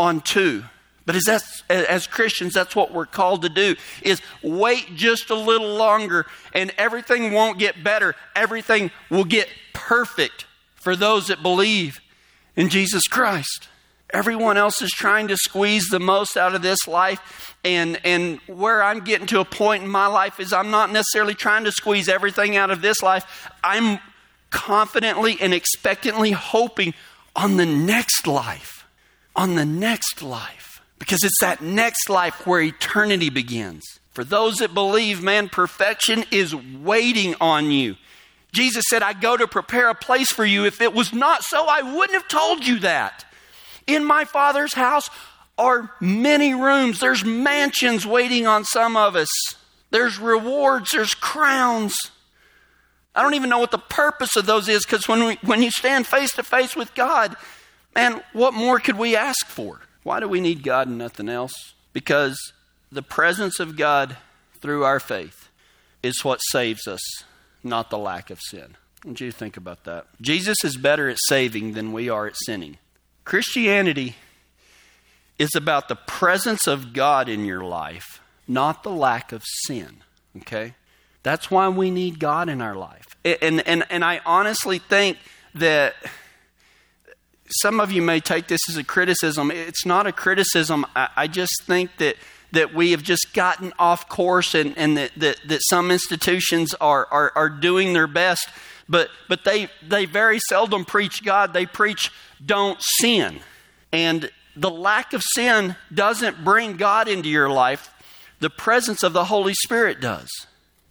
on 0.00 0.20
two. 0.20 0.64
But 1.06 1.16
as, 1.16 1.24
that's, 1.24 1.62
as 1.70 2.06
Christians, 2.06 2.52
that's 2.52 2.76
what 2.76 2.92
we're 2.92 3.06
called 3.06 3.42
to 3.42 3.48
do 3.48 3.76
is 4.02 4.20
wait 4.42 4.94
just 4.94 5.30
a 5.30 5.34
little 5.34 5.74
longer 5.74 6.26
and 6.52 6.70
everything 6.76 7.32
won't 7.32 7.58
get 7.58 7.82
better. 7.82 8.14
Everything 8.36 8.90
will 9.08 9.24
get 9.24 9.48
perfect 9.72 10.44
for 10.74 10.94
those 10.96 11.28
that 11.28 11.42
believe 11.42 12.00
in 12.56 12.68
Jesus 12.68 13.08
Christ. 13.08 13.68
Everyone 14.10 14.56
else 14.56 14.80
is 14.80 14.90
trying 14.90 15.28
to 15.28 15.36
squeeze 15.36 15.88
the 15.88 16.00
most 16.00 16.36
out 16.36 16.54
of 16.54 16.62
this 16.62 16.88
life. 16.88 17.56
And, 17.64 18.00
and 18.04 18.38
where 18.46 18.82
I'm 18.82 19.00
getting 19.00 19.26
to 19.28 19.40
a 19.40 19.44
point 19.44 19.82
in 19.82 19.88
my 19.88 20.06
life 20.06 20.40
is 20.40 20.52
I'm 20.52 20.70
not 20.70 20.90
necessarily 20.90 21.34
trying 21.34 21.64
to 21.64 21.72
squeeze 21.72 22.08
everything 22.08 22.56
out 22.56 22.70
of 22.70 22.80
this 22.80 23.02
life. 23.02 23.50
I'm 23.62 23.98
confidently 24.50 25.36
and 25.40 25.52
expectantly 25.52 26.30
hoping 26.30 26.94
on 27.36 27.56
the 27.56 27.66
next 27.66 28.26
life. 28.26 28.86
On 29.36 29.54
the 29.56 29.66
next 29.66 30.22
life. 30.22 30.80
Because 30.98 31.22
it's 31.22 31.40
that 31.40 31.60
next 31.60 32.08
life 32.08 32.46
where 32.46 32.60
eternity 32.60 33.30
begins. 33.30 33.84
For 34.12 34.24
those 34.24 34.56
that 34.56 34.74
believe, 34.74 35.22
man, 35.22 35.48
perfection 35.48 36.24
is 36.30 36.54
waiting 36.54 37.36
on 37.40 37.70
you. 37.70 37.96
Jesus 38.52 38.84
said, 38.88 39.02
I 39.02 39.12
go 39.12 39.36
to 39.36 39.46
prepare 39.46 39.90
a 39.90 39.94
place 39.94 40.32
for 40.32 40.44
you. 40.44 40.64
If 40.64 40.80
it 40.80 40.94
was 40.94 41.12
not 41.12 41.44
so, 41.44 41.66
I 41.68 41.82
wouldn't 41.82 42.14
have 42.14 42.26
told 42.26 42.66
you 42.66 42.78
that. 42.80 43.24
In 43.88 44.04
my 44.04 44.24
Father's 44.24 44.74
house 44.74 45.10
are 45.56 45.90
many 46.00 46.54
rooms, 46.54 47.00
there's 47.00 47.24
mansions 47.24 48.06
waiting 48.06 48.46
on 48.46 48.64
some 48.64 48.96
of 48.96 49.16
us, 49.16 49.30
there's 49.90 50.18
rewards, 50.18 50.92
there's 50.92 51.14
crowns. 51.14 51.96
I 53.14 53.22
don't 53.22 53.34
even 53.34 53.50
know 53.50 53.58
what 53.58 53.72
the 53.72 53.78
purpose 53.78 54.36
of 54.36 54.46
those 54.46 54.68
is 54.68 54.84
because 54.84 55.08
when, 55.08 55.36
when 55.38 55.62
you 55.62 55.72
stand 55.72 56.06
face 56.06 56.32
to 56.34 56.44
face 56.44 56.76
with 56.76 56.94
God, 56.94 57.34
man, 57.96 58.22
what 58.32 58.54
more 58.54 58.78
could 58.78 58.96
we 58.96 59.16
ask 59.16 59.46
for? 59.46 59.80
Why 60.04 60.20
do 60.20 60.28
we 60.28 60.40
need 60.40 60.62
God 60.62 60.86
and 60.86 60.98
nothing 60.98 61.28
else? 61.28 61.74
Because 61.92 62.52
the 62.92 63.02
presence 63.02 63.58
of 63.58 63.76
God 63.76 64.18
through 64.60 64.84
our 64.84 65.00
faith 65.00 65.48
is 66.02 66.24
what 66.24 66.38
saves 66.50 66.86
us, 66.86 67.00
not 67.64 67.90
the 67.90 67.98
lack 67.98 68.30
of 68.30 68.38
sin. 68.40 68.76
What 69.02 69.16
do 69.16 69.24
you 69.24 69.32
think 69.32 69.56
about 69.56 69.84
that? 69.84 70.06
Jesus 70.20 70.62
is 70.62 70.76
better 70.76 71.08
at 71.08 71.18
saving 71.26 71.72
than 71.72 71.92
we 71.92 72.08
are 72.08 72.26
at 72.26 72.36
sinning. 72.36 72.78
Christianity 73.28 74.16
is 75.38 75.54
about 75.54 75.88
the 75.88 75.96
presence 75.96 76.66
of 76.66 76.94
God 76.94 77.28
in 77.28 77.44
your 77.44 77.62
life, 77.62 78.22
not 78.48 78.82
the 78.82 78.90
lack 78.90 79.32
of 79.32 79.42
sin. 79.66 79.98
Okay? 80.38 80.72
That's 81.22 81.50
why 81.50 81.68
we 81.68 81.90
need 81.90 82.20
God 82.20 82.48
in 82.48 82.62
our 82.62 82.74
life. 82.74 83.04
And, 83.26 83.62
and, 83.68 83.84
and 83.90 84.02
I 84.02 84.22
honestly 84.24 84.78
think 84.78 85.18
that 85.56 85.94
some 87.50 87.80
of 87.80 87.92
you 87.92 88.00
may 88.00 88.20
take 88.20 88.48
this 88.48 88.66
as 88.66 88.78
a 88.78 88.84
criticism. 88.84 89.50
It's 89.50 89.84
not 89.84 90.06
a 90.06 90.12
criticism. 90.12 90.86
I, 90.96 91.10
I 91.14 91.26
just 91.26 91.52
think 91.64 91.98
that, 91.98 92.16
that 92.52 92.72
we 92.72 92.92
have 92.92 93.02
just 93.02 93.34
gotten 93.34 93.74
off 93.78 94.08
course 94.08 94.54
and, 94.54 94.72
and 94.78 94.96
that, 94.96 95.10
that, 95.18 95.36
that 95.48 95.60
some 95.68 95.90
institutions 95.90 96.72
are, 96.80 97.06
are, 97.10 97.32
are 97.36 97.50
doing 97.50 97.92
their 97.92 98.06
best, 98.06 98.48
but, 98.88 99.10
but 99.28 99.44
they, 99.44 99.68
they 99.86 100.06
very 100.06 100.38
seldom 100.38 100.84
preach 100.84 101.22
God. 101.22 101.52
They 101.52 101.66
preach 101.66 102.10
don't 102.44 102.78
sin. 102.80 103.40
And 103.92 104.30
the 104.56 104.70
lack 104.70 105.12
of 105.12 105.22
sin 105.22 105.76
doesn't 105.92 106.44
bring 106.44 106.76
God 106.76 107.08
into 107.08 107.28
your 107.28 107.50
life, 107.50 107.90
the 108.40 108.50
presence 108.50 109.02
of 109.02 109.12
the 109.12 109.24
Holy 109.24 109.54
Spirit 109.54 110.00
does. 110.00 110.28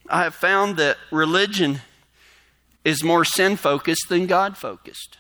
I 0.10 0.24
have 0.24 0.36
found 0.36 0.78
that 0.78 0.98
religion 1.12 1.82
is 2.86 3.04
more 3.04 3.26
sin 3.26 3.58
focused 3.58 4.08
than 4.10 4.28
God 4.28 4.58
focused. 4.58 5.18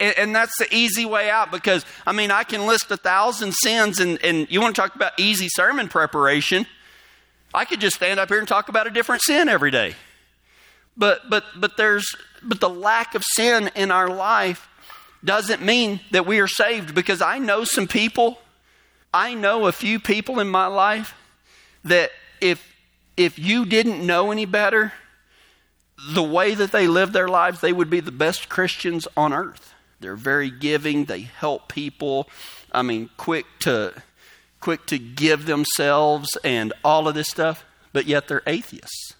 And 0.00 0.34
that's 0.34 0.58
the 0.58 0.66
easy 0.74 1.06
way 1.06 1.30
out 1.30 1.50
because, 1.52 1.86
I 2.06 2.12
mean, 2.12 2.30
I 2.30 2.42
can 2.42 2.66
list 2.66 2.90
a 2.90 2.96
thousand 2.96 3.54
sins, 3.54 4.00
and, 4.00 4.22
and 4.24 4.50
you 4.50 4.60
want 4.60 4.74
to 4.74 4.82
talk 4.82 4.96
about 4.96 5.12
easy 5.18 5.48
sermon 5.48 5.88
preparation. 5.88 6.66
I 7.54 7.64
could 7.64 7.80
just 7.80 7.96
stand 7.96 8.18
up 8.18 8.28
here 8.28 8.38
and 8.38 8.48
talk 8.48 8.68
about 8.68 8.86
a 8.86 8.90
different 8.90 9.22
sin 9.22 9.48
every 9.48 9.70
day. 9.70 9.94
But, 10.96 11.28
but, 11.28 11.44
but, 11.56 11.76
there's, 11.76 12.14
but 12.42 12.60
the 12.60 12.70
lack 12.70 13.14
of 13.14 13.22
sin 13.24 13.70
in 13.74 13.90
our 13.90 14.08
life 14.08 14.68
doesn't 15.24 15.62
mean 15.62 16.00
that 16.10 16.26
we 16.26 16.38
are 16.40 16.48
saved 16.48 16.94
because 16.94 17.20
I 17.20 17.38
know 17.38 17.64
some 17.64 17.86
people, 17.86 18.38
I 19.12 19.34
know 19.34 19.66
a 19.66 19.72
few 19.72 19.98
people 19.98 20.40
in 20.40 20.48
my 20.48 20.66
life 20.66 21.14
that 21.84 22.10
if 22.40 22.76
if 23.16 23.38
you 23.38 23.64
didn't 23.64 24.04
know 24.04 24.30
any 24.30 24.44
better, 24.44 24.92
the 26.10 26.22
way 26.22 26.54
that 26.54 26.72
they 26.72 26.86
live 26.86 27.12
their 27.12 27.28
lives, 27.28 27.60
they 27.60 27.72
would 27.72 27.88
be 27.88 28.00
the 28.00 28.12
best 28.12 28.48
Christians 28.48 29.08
on 29.16 29.32
earth. 29.32 29.74
They're 30.00 30.16
very 30.16 30.50
giving, 30.50 31.06
they 31.06 31.22
help 31.22 31.72
people. 31.72 32.28
I 32.70 32.82
mean, 32.82 33.08
quick 33.16 33.46
to 33.60 33.94
quick 34.60 34.86
to 34.86 34.98
give 34.98 35.46
themselves 35.46 36.36
and 36.44 36.72
all 36.84 37.08
of 37.08 37.14
this 37.14 37.28
stuff, 37.28 37.64
but 37.92 38.06
yet 38.06 38.28
they're 38.28 38.42
atheists. 38.46 39.14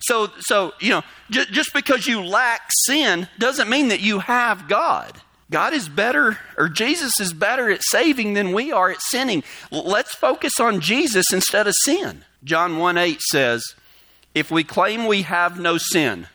So 0.00 0.30
so, 0.40 0.74
you 0.80 0.90
know, 0.90 1.02
j- 1.30 1.46
just 1.50 1.72
because 1.72 2.06
you 2.06 2.22
lack 2.22 2.70
sin 2.86 3.28
doesn't 3.38 3.68
mean 3.68 3.88
that 3.88 4.00
you 4.00 4.20
have 4.20 4.68
God. 4.68 5.20
God 5.50 5.72
is 5.72 5.88
better, 5.88 6.38
or 6.58 6.68
Jesus 6.68 7.18
is 7.20 7.32
better 7.32 7.70
at 7.70 7.82
saving 7.82 8.34
than 8.34 8.52
we 8.52 8.70
are 8.70 8.90
at 8.90 9.00
sinning. 9.00 9.42
Let's 9.70 10.14
focus 10.14 10.60
on 10.60 10.80
Jesus 10.80 11.24
instead 11.32 11.66
of 11.66 11.74
sin. 11.84 12.24
John 12.44 12.76
1 12.78 12.98
8 12.98 13.20
says, 13.22 13.62
If 14.34 14.50
we 14.50 14.62
claim 14.62 15.06
we 15.06 15.22
have 15.22 15.58
no 15.58 15.78
sin, 15.78 16.26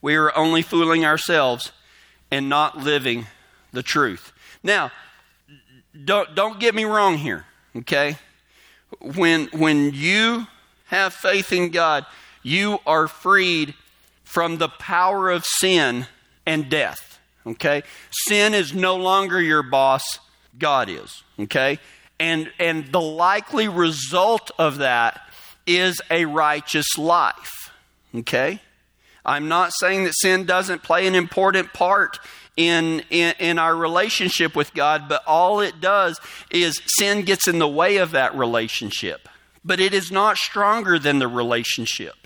we 0.00 0.16
are 0.16 0.36
only 0.36 0.62
fooling 0.62 1.04
ourselves 1.04 1.72
and 2.30 2.48
not 2.48 2.78
living 2.78 3.26
the 3.72 3.82
truth. 3.82 4.32
Now, 4.62 4.90
don't, 6.04 6.34
don't 6.34 6.58
get 6.58 6.74
me 6.74 6.84
wrong 6.84 7.18
here, 7.18 7.44
okay? 7.76 8.16
When, 9.00 9.46
when 9.48 9.92
you 9.92 10.46
have 10.86 11.12
faith 11.12 11.52
in 11.52 11.70
God, 11.70 12.06
you 12.42 12.78
are 12.86 13.08
freed 13.08 13.74
from 14.24 14.58
the 14.58 14.68
power 14.68 15.30
of 15.30 15.44
sin 15.44 16.06
and 16.46 16.68
death. 16.68 17.18
Okay? 17.46 17.82
Sin 18.28 18.54
is 18.54 18.74
no 18.74 18.96
longer 18.96 19.40
your 19.40 19.62
boss, 19.62 20.20
God 20.58 20.88
is. 20.88 21.22
Okay? 21.38 21.78
And 22.18 22.50
and 22.58 22.86
the 22.92 23.00
likely 23.00 23.68
result 23.68 24.50
of 24.58 24.78
that 24.78 25.20
is 25.66 26.00
a 26.10 26.24
righteous 26.26 26.98
life. 26.98 27.72
Okay? 28.14 28.60
I'm 29.24 29.48
not 29.48 29.72
saying 29.74 30.04
that 30.04 30.14
sin 30.16 30.44
doesn't 30.44 30.82
play 30.82 31.06
an 31.06 31.14
important 31.14 31.72
part 31.72 32.18
in, 32.56 33.02
in, 33.10 33.34
in, 33.38 33.58
our 33.58 33.74
relationship 33.74 34.56
with 34.56 34.74
God, 34.74 35.08
but 35.08 35.22
all 35.26 35.60
it 35.60 35.80
does 35.80 36.20
is 36.50 36.80
sin 36.86 37.22
gets 37.22 37.46
in 37.46 37.58
the 37.58 37.68
way 37.68 37.98
of 37.98 38.10
that 38.10 38.34
relationship. 38.34 39.28
But 39.64 39.80
it 39.80 39.94
is 39.94 40.10
not 40.10 40.36
stronger 40.36 40.98
than 40.98 41.20
the 41.20 41.28
relationship. 41.28 42.19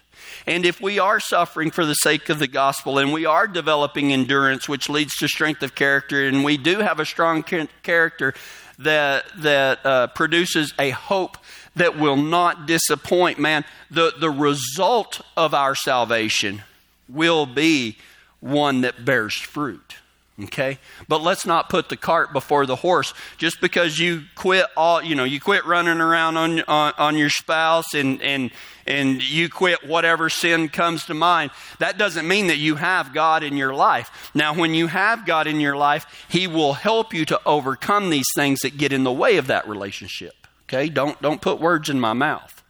And 0.47 0.67
if 0.67 0.81
we 0.81 0.99
are 0.99 1.21
suffering 1.21 1.71
for 1.71 1.87
the 1.87 1.95
sake 1.95 2.29
of 2.29 2.39
the 2.39 2.47
gospel 2.47 2.99
and 2.99 3.13
we 3.13 3.27
are 3.27 3.47
developing 3.47 4.13
endurance, 4.13 4.69
which 4.69 4.89
leads 4.89 5.15
to 5.17 5.29
strength 5.29 5.63
of 5.63 5.75
character, 5.75 6.27
and 6.27 6.45
we 6.45 6.57
do 6.57 6.79
have 6.79 7.01
a 7.01 7.07
strong 7.07 7.43
character 7.83 8.35
that, 8.79 9.25
that 9.39 9.85
uh, 9.85 10.07
produces 10.09 10.75
a 10.79 10.91
hope 10.91 11.39
that 11.77 11.99
will 11.99 12.17
not 12.17 12.67
disappoint, 12.67 13.39
man, 13.39 13.65
the, 13.91 14.13
the 14.19 14.31
result 14.31 15.21
of 15.37 15.55
our 15.55 15.75
salvation 15.75 16.63
will 17.09 17.47
be 17.47 17.97
one 18.41 18.83
that 18.83 19.05
bears 19.05 19.35
fruit. 19.35 19.97
Okay? 20.42 20.79
But 21.07 21.23
let's 21.23 21.47
not 21.47 21.68
put 21.68 21.88
the 21.88 21.97
cart 21.97 22.33
before 22.33 22.66
the 22.66 22.75
horse. 22.75 23.14
Just 23.38 23.61
because 23.61 24.01
you 24.01 24.23
quit 24.35 24.66
all, 24.77 25.01
you 25.01 25.14
know, 25.14 25.23
you 25.23 25.40
quit 25.40 25.64
running 25.64 26.01
around 26.01 26.37
on, 26.37 26.61
on, 26.62 26.92
on, 26.99 27.16
your 27.16 27.31
spouse 27.31 27.94
and, 27.94 28.20
and, 28.20 28.51
and 28.85 29.23
you 29.23 29.49
quit 29.49 29.87
whatever 29.87 30.29
sin 30.29 30.68
comes 30.68 31.05
to 31.07 31.14
mind, 31.14 31.53
that 31.79 31.99
doesn't 31.99 32.27
mean 32.27 32.49
that 32.49 32.59
you 32.59 32.75
have 32.75 33.14
God 33.14 33.44
in 33.44 33.57
your 33.57 33.75
life. 33.75 34.33
Now, 34.35 34.55
when 34.55 34.75
you 34.75 34.88
have 34.88 35.25
God 35.25 35.47
in 35.47 35.61
your 35.61 35.77
life, 35.77 36.27
He 36.29 36.49
will 36.49 36.73
help 36.73 37.14
you 37.14 37.25
to 37.27 37.40
overcome 37.47 38.11
these 38.11 38.29
things 38.35 38.61
that 38.61 38.77
get 38.77 38.92
in 38.92 39.05
the 39.05 39.12
way 39.12 39.37
of 39.37 39.47
that 39.47 39.68
relationship. 39.68 40.35
Okay? 40.68 40.88
Don't, 40.88 41.20
don't 41.23 41.42
put 41.42 41.61
words 41.61 41.88
in 41.88 42.01
my 42.01 42.12
mouth. 42.12 42.62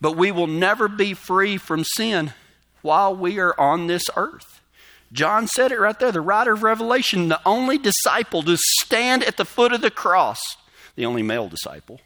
But 0.00 0.16
we 0.16 0.32
will 0.32 0.48
never 0.48 0.88
be 0.88 1.14
free 1.14 1.58
from 1.58 1.84
sin 1.84 2.32
while 2.82 3.14
we 3.14 3.38
are 3.38 3.58
on 3.58 3.86
this 3.86 4.10
earth. 4.16 4.60
John 5.12 5.46
said 5.46 5.72
it 5.72 5.78
right 5.78 5.98
there, 5.98 6.12
the 6.12 6.20
writer 6.20 6.52
of 6.52 6.62
Revelation, 6.62 7.28
the 7.28 7.40
only 7.46 7.78
disciple 7.78 8.42
to 8.42 8.56
stand 8.56 9.22
at 9.22 9.36
the 9.36 9.44
foot 9.44 9.72
of 9.72 9.80
the 9.80 9.90
cross, 9.90 10.40
the 10.96 11.06
only 11.06 11.22
male 11.22 11.48
disciple, 11.48 12.00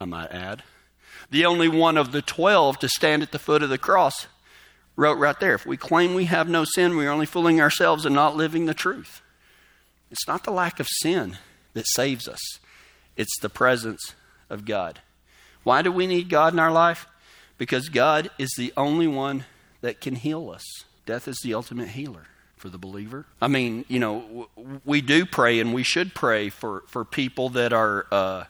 I 0.00 0.04
might 0.04 0.30
add, 0.32 0.62
the 1.30 1.46
only 1.46 1.68
one 1.68 1.96
of 1.96 2.12
the 2.12 2.22
twelve 2.22 2.78
to 2.80 2.88
stand 2.88 3.22
at 3.22 3.32
the 3.32 3.38
foot 3.38 3.62
of 3.62 3.70
the 3.70 3.78
cross, 3.78 4.26
wrote 4.96 5.18
right 5.18 5.38
there 5.38 5.54
if 5.54 5.64
we 5.64 5.76
claim 5.76 6.14
we 6.14 6.24
have 6.24 6.48
no 6.48 6.64
sin, 6.64 6.96
we're 6.96 7.10
only 7.10 7.26
fooling 7.26 7.60
ourselves 7.60 8.04
and 8.04 8.14
not 8.14 8.36
living 8.36 8.66
the 8.66 8.74
truth. 8.74 9.22
It's 10.10 10.26
not 10.26 10.42
the 10.42 10.50
lack 10.50 10.80
of 10.80 10.88
sin 11.02 11.38
that 11.74 11.86
saves 11.86 12.26
us, 12.26 12.40
it's 13.16 13.38
the 13.40 13.48
presence 13.48 14.14
of 14.50 14.64
God. 14.64 15.00
Why 15.62 15.82
do 15.82 15.92
we 15.92 16.06
need 16.06 16.28
God 16.28 16.52
in 16.52 16.58
our 16.58 16.72
life? 16.72 17.06
Because 17.58 17.88
God 17.88 18.30
is 18.38 18.50
the 18.56 18.72
only 18.76 19.06
one 19.06 19.44
that 19.82 20.00
can 20.00 20.16
heal 20.16 20.50
us. 20.50 20.64
Death 21.08 21.26
is 21.26 21.40
the 21.42 21.54
ultimate 21.54 21.88
healer 21.88 22.26
for 22.58 22.68
the 22.68 22.76
believer. 22.76 23.24
I 23.40 23.48
mean, 23.48 23.86
you 23.88 23.98
know, 23.98 24.50
we 24.84 25.00
do 25.00 25.24
pray 25.24 25.58
and 25.58 25.72
we 25.72 25.82
should 25.82 26.14
pray 26.14 26.50
for, 26.50 26.82
for 26.88 27.02
people 27.02 27.48
that 27.50 27.72
are, 27.72 28.06
uh, 28.12 28.44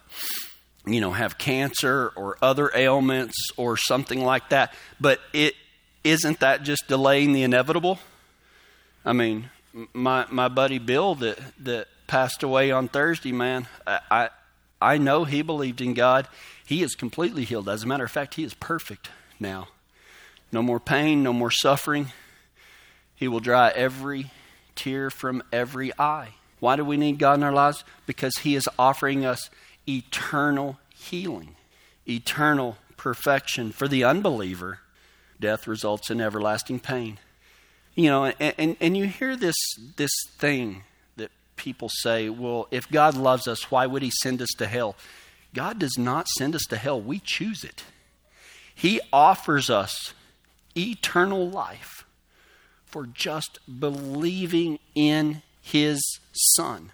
you 0.84 1.00
know, 1.00 1.12
have 1.12 1.38
cancer 1.38 2.12
or 2.16 2.36
other 2.42 2.72
ailments 2.74 3.36
or 3.56 3.76
something 3.76 4.24
like 4.24 4.48
that. 4.48 4.74
But 5.00 5.20
it 5.32 5.54
isn't 6.02 6.40
that 6.40 6.64
just 6.64 6.88
delaying 6.88 7.32
the 7.32 7.44
inevitable? 7.44 8.00
I 9.04 9.12
mean, 9.12 9.50
my 9.92 10.26
my 10.28 10.48
buddy 10.48 10.80
Bill 10.80 11.14
that 11.14 11.38
that 11.60 11.86
passed 12.08 12.42
away 12.42 12.72
on 12.72 12.88
Thursday, 12.88 13.30
man, 13.30 13.68
I, 13.86 14.00
I 14.10 14.28
I 14.82 14.98
know 14.98 15.22
he 15.22 15.42
believed 15.42 15.80
in 15.80 15.94
God. 15.94 16.26
He 16.66 16.82
is 16.82 16.96
completely 16.96 17.44
healed. 17.44 17.68
As 17.68 17.84
a 17.84 17.86
matter 17.86 18.04
of 18.04 18.10
fact, 18.10 18.34
he 18.34 18.42
is 18.42 18.54
perfect 18.54 19.10
now. 19.38 19.68
No 20.50 20.60
more 20.60 20.80
pain, 20.80 21.22
no 21.22 21.32
more 21.32 21.52
suffering. 21.52 22.10
He 23.18 23.26
will 23.26 23.40
dry 23.40 23.70
every 23.70 24.30
tear 24.76 25.10
from 25.10 25.42
every 25.52 25.92
eye. 25.98 26.34
Why 26.60 26.76
do 26.76 26.84
we 26.84 26.96
need 26.96 27.18
God 27.18 27.34
in 27.34 27.42
our 27.42 27.52
lives? 27.52 27.82
Because 28.06 28.38
He 28.38 28.54
is 28.54 28.68
offering 28.78 29.26
us 29.26 29.50
eternal 29.88 30.78
healing, 30.94 31.56
eternal 32.08 32.76
perfection. 32.96 33.72
For 33.72 33.88
the 33.88 34.04
unbeliever, 34.04 34.80
death 35.40 35.66
results 35.66 36.10
in 36.10 36.20
everlasting 36.20 36.78
pain. 36.78 37.18
You 37.96 38.08
know, 38.08 38.24
and, 38.26 38.54
and, 38.56 38.76
and 38.80 38.96
you 38.96 39.06
hear 39.06 39.36
this, 39.36 39.56
this 39.96 40.12
thing 40.38 40.84
that 41.16 41.32
people 41.56 41.88
say, 41.88 42.28
well, 42.28 42.68
if 42.70 42.88
God 42.88 43.16
loves 43.16 43.48
us, 43.48 43.68
why 43.68 43.86
would 43.86 44.02
He 44.02 44.12
send 44.22 44.40
us 44.40 44.50
to 44.58 44.66
hell? 44.66 44.94
God 45.54 45.80
does 45.80 45.98
not 45.98 46.28
send 46.28 46.54
us 46.54 46.66
to 46.66 46.76
hell, 46.76 47.00
we 47.00 47.20
choose 47.24 47.64
it. 47.64 47.82
He 48.72 49.00
offers 49.12 49.70
us 49.70 50.14
eternal 50.76 51.50
life 51.50 51.97
for 52.88 53.06
just 53.06 53.58
believing 53.80 54.78
in 54.94 55.42
His 55.60 56.02
Son. 56.32 56.92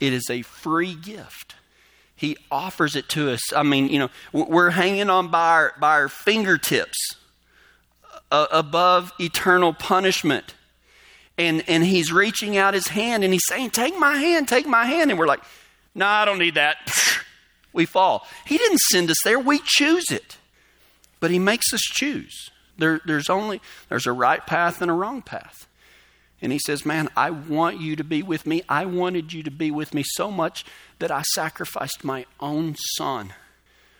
It 0.00 0.12
is 0.12 0.28
a 0.30 0.42
free 0.42 0.94
gift. 0.94 1.54
He 2.16 2.36
offers 2.50 2.96
it 2.96 3.08
to 3.10 3.30
us. 3.30 3.52
I 3.52 3.62
mean, 3.62 3.88
you 3.88 3.98
know, 3.98 4.10
we're 4.32 4.70
hanging 4.70 5.08
on 5.08 5.28
by 5.28 5.48
our, 5.48 5.74
by 5.80 5.92
our 5.92 6.08
fingertips 6.08 7.16
uh, 8.30 8.46
above 8.50 9.12
eternal 9.18 9.72
punishment. 9.72 10.54
And, 11.38 11.64
and 11.66 11.84
he's 11.84 12.12
reaching 12.12 12.58
out 12.58 12.74
his 12.74 12.88
hand 12.88 13.24
and 13.24 13.32
he's 13.32 13.46
saying, 13.46 13.70
Take 13.70 13.98
my 13.98 14.16
hand, 14.16 14.48
take 14.48 14.66
my 14.66 14.84
hand. 14.84 15.10
And 15.10 15.18
we're 15.18 15.26
like, 15.26 15.40
No, 15.94 16.04
nah, 16.04 16.12
I 16.12 16.24
don't 16.24 16.38
need 16.38 16.54
that. 16.54 16.76
We 17.72 17.86
fall. 17.86 18.26
He 18.46 18.58
didn't 18.58 18.80
send 18.80 19.12
us 19.12 19.22
there, 19.22 19.38
we 19.38 19.60
choose 19.64 20.10
it. 20.10 20.38
But 21.20 21.30
he 21.30 21.38
makes 21.38 21.72
us 21.72 21.80
choose. 21.80 22.50
There, 22.80 23.00
there's 23.04 23.30
only 23.30 23.60
there's 23.88 24.06
a 24.06 24.12
right 24.12 24.44
path 24.46 24.82
and 24.82 24.90
a 24.90 24.94
wrong 24.94 25.22
path. 25.22 25.66
And 26.42 26.52
he 26.52 26.58
says, 26.58 26.86
Man, 26.86 27.08
I 27.16 27.30
want 27.30 27.80
you 27.80 27.96
to 27.96 28.04
be 28.04 28.22
with 28.22 28.46
me. 28.46 28.62
I 28.68 28.86
wanted 28.86 29.32
you 29.32 29.42
to 29.42 29.50
be 29.50 29.70
with 29.70 29.94
me 29.94 30.02
so 30.04 30.30
much 30.30 30.64
that 30.98 31.10
I 31.10 31.22
sacrificed 31.22 32.02
my 32.02 32.26
own 32.40 32.74
son 32.96 33.34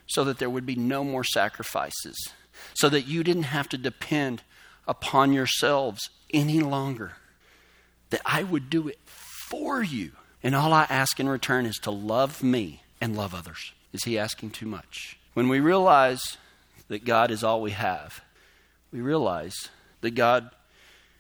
so 0.07 0.25
that 0.25 0.39
there 0.39 0.51
would 0.51 0.67
be 0.67 0.75
no 0.75 1.05
more 1.05 1.25
sacrifices 1.25 2.17
so 2.75 2.89
that 2.89 3.07
you 3.07 3.23
didn't 3.23 3.45
have 3.45 3.69
to 3.71 3.79
depend 3.79 4.43
upon 4.87 5.33
yourselves 5.33 6.11
any 6.33 6.61
longer. 6.61 7.13
That 8.11 8.23
I 8.25 8.43
would 8.43 8.71
do 8.71 8.89
it 8.89 8.99
for 9.07 9.83
you. 9.83 10.13
And 10.43 10.55
all 10.55 10.73
I 10.73 10.87
ask 10.89 11.21
in 11.21 11.29
return 11.29 11.67
is 11.67 11.77
to 11.79 11.91
love 11.91 12.43
me 12.43 12.83
and 13.01 13.17
love 13.17 13.35
others. 13.35 13.73
Is 13.93 14.05
he 14.05 14.19
asking 14.19 14.51
too 14.51 14.67
much? 14.67 15.19
When 15.35 15.49
we 15.49 15.61
realize 15.61 16.39
that 16.89 17.05
God 17.05 17.31
is 17.31 17.45
all 17.45 17.61
we 17.61 17.71
have, 17.73 18.23
we 18.93 19.01
realize 19.01 19.69
that 20.01 20.13
God 20.13 20.51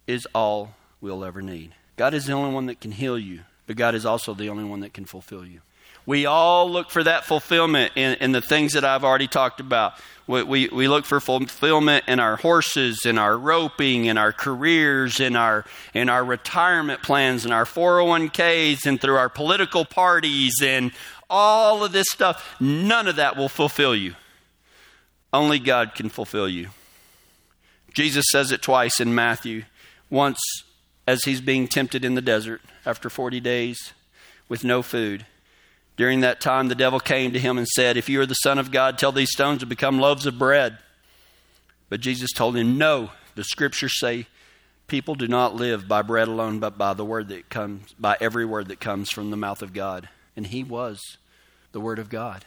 is 0.07 0.27
all 0.35 0.75
we'll 1.01 1.25
ever 1.25 1.43
need. 1.43 1.75
God 1.97 2.15
is 2.15 2.27
the 2.27 2.33
only 2.33 2.53
one 2.53 2.67
that 2.67 2.81
can 2.81 2.93
heal 2.93 3.19
you, 3.19 3.41
but 3.67 3.77
God 3.77 3.95
is 3.95 4.07
also 4.07 4.35
the 4.35 4.49
only 4.49 4.65
one 4.65 4.81
that 4.81 4.93
can 4.93 5.05
fulfill 5.05 5.45
you. 5.45 5.61
We 6.07 6.27
all 6.27 6.71
look 6.71 6.91
for 6.91 7.05
that 7.05 7.25
fulfillment 7.25 7.93
in, 7.95 8.15
in 8.15 8.33
the 8.33 8.41
things 8.41 8.73
that 8.73 8.85
I've 8.85 9.05
already 9.05 9.29
talked 9.29 9.61
about. 9.61 9.95
We, 10.27 10.43
we, 10.43 10.69
we, 10.69 10.89
look 10.89 11.05
for 11.05 11.21
fulfillment 11.21 12.05
in 12.09 12.19
our 12.19 12.37
horses, 12.37 13.05
in 13.05 13.19
our 13.19 13.37
roping, 13.37 14.07
in 14.07 14.17
our 14.17 14.33
careers, 14.33 15.21
in 15.21 15.37
our, 15.37 15.65
in 15.93 16.09
our 16.09 16.25
retirement 16.25 17.03
plans, 17.03 17.45
in 17.45 17.53
our 17.53 17.65
401ks, 17.65 18.87
and 18.87 19.01
through 19.01 19.17
our 19.17 19.29
political 19.29 19.85
parties, 19.85 20.55
and 20.63 20.93
all 21.29 21.85
of 21.85 21.93
this 21.93 22.07
stuff. 22.11 22.57
None 22.61 23.07
of 23.07 23.17
that 23.17 23.37
will 23.37 23.49
fulfill 23.49 23.95
you. 23.95 24.15
Only 25.33 25.59
God 25.59 25.95
can 25.95 26.09
fulfill 26.09 26.49
you. 26.49 26.71
Jesus 27.95 28.25
says 28.31 28.53
it 28.53 28.63
twice 28.63 29.01
in 29.01 29.15
Matthew. 29.15 29.65
Once 30.09 30.41
as 31.07 31.25
he's 31.25 31.41
being 31.41 31.67
tempted 31.67 32.05
in 32.05 32.15
the 32.15 32.23
desert 32.23 32.61
after 32.87 33.11
40 33.11 33.41
days 33.41 33.93
with 34.49 34.65
no 34.65 34.83
food. 34.83 35.27
During 35.97 36.21
that 36.21 36.41
time, 36.41 36.69
the 36.69 36.75
devil 36.75 37.01
came 37.01 37.33
to 37.33 37.39
him 37.39 37.59
and 37.59 37.69
said, 37.69 37.97
If 37.97 38.09
you 38.09 38.21
are 38.21 38.27
the 38.27 38.35
Son 38.35 38.59
of 38.59 38.71
God, 38.71 38.97
tell 38.97 39.13
these 39.13 39.33
stones 39.33 39.61
to 39.61 39.67
become 39.67 39.99
loaves 39.99 40.25
of 40.25 40.39
bread. 40.39 40.79
But 41.89 42.01
Jesus 42.01 42.33
told 42.33 42.57
him, 42.57 42.79
No, 42.79 43.11
the 43.35 43.45
scriptures 43.45 43.99
say, 43.99 44.27
People 44.87 45.15
do 45.15 45.29
not 45.29 45.55
live 45.55 45.87
by 45.87 46.03
bread 46.03 46.27
alone, 46.27 46.59
but 46.59 46.79
by 46.79 46.95
the 46.95 47.05
word 47.05 47.29
that 47.29 47.49
comes, 47.49 47.93
by 47.99 48.17
every 48.21 48.45
word 48.45 48.69
that 48.69 48.81
comes 48.81 49.11
from 49.11 49.31
the 49.31 49.37
mouth 49.37 49.63
of 49.63 49.73
God. 49.73 50.09
And 50.37 50.47
he 50.47 50.65
was 50.65 51.01
the 51.73 51.81
word 51.81 51.99
of 51.99 52.09
God. 52.09 52.45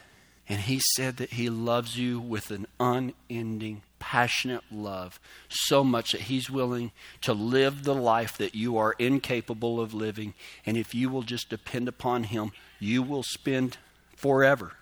And 0.48 0.60
he 0.60 0.80
said 0.94 1.16
that 1.16 1.34
he 1.34 1.48
loves 1.48 1.98
you 1.98 2.20
with 2.20 2.50
an 2.50 2.66
unending, 2.78 3.82
passionate 3.98 4.64
love, 4.70 5.18
so 5.48 5.82
much 5.82 6.12
that 6.12 6.22
he's 6.22 6.50
willing 6.50 6.92
to 7.22 7.32
live 7.32 7.84
the 7.84 7.94
life 7.94 8.36
that 8.36 8.54
you 8.54 8.76
are 8.76 8.94
incapable 8.98 9.80
of 9.80 9.94
living. 9.94 10.34
And 10.66 10.76
if 10.76 10.94
you 10.94 11.08
will 11.08 11.22
just 11.22 11.48
depend 11.48 11.88
upon 11.88 12.24
him, 12.24 12.52
you 12.78 13.02
will 13.02 13.22
spend 13.22 13.78
forever 14.14 14.72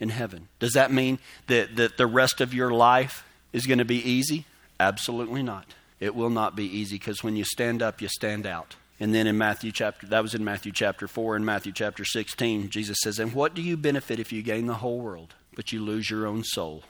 in 0.00 0.08
heaven. 0.08 0.48
Does 0.58 0.72
that 0.72 0.90
mean 0.90 1.18
that, 1.48 1.76
that 1.76 1.98
the 1.98 2.06
rest 2.06 2.40
of 2.40 2.54
your 2.54 2.70
life 2.70 3.26
is 3.52 3.66
going 3.66 3.78
to 3.78 3.84
be 3.84 4.02
easy? 4.08 4.46
Absolutely 4.80 5.42
not. 5.42 5.66
It 6.00 6.14
will 6.14 6.30
not 6.30 6.56
be 6.56 6.64
easy 6.64 6.96
because 6.96 7.22
when 7.22 7.36
you 7.36 7.44
stand 7.44 7.82
up, 7.82 8.00
you 8.00 8.08
stand 8.08 8.46
out. 8.46 8.76
And 9.00 9.14
then 9.14 9.26
in 9.26 9.36
Matthew 9.36 9.72
chapter, 9.72 10.06
that 10.06 10.22
was 10.22 10.34
in 10.34 10.44
Matthew 10.44 10.72
chapter 10.72 11.08
4. 11.08 11.36
and 11.36 11.44
Matthew 11.44 11.72
chapter 11.72 12.04
16, 12.04 12.70
Jesus 12.70 12.98
says, 13.02 13.18
And 13.18 13.34
what 13.34 13.54
do 13.54 13.62
you 13.62 13.76
benefit 13.76 14.20
if 14.20 14.32
you 14.32 14.42
gain 14.42 14.66
the 14.66 14.74
whole 14.74 15.00
world, 15.00 15.34
but 15.56 15.72
you 15.72 15.82
lose 15.82 16.10
your 16.10 16.26
own 16.26 16.44
soul? 16.44 16.84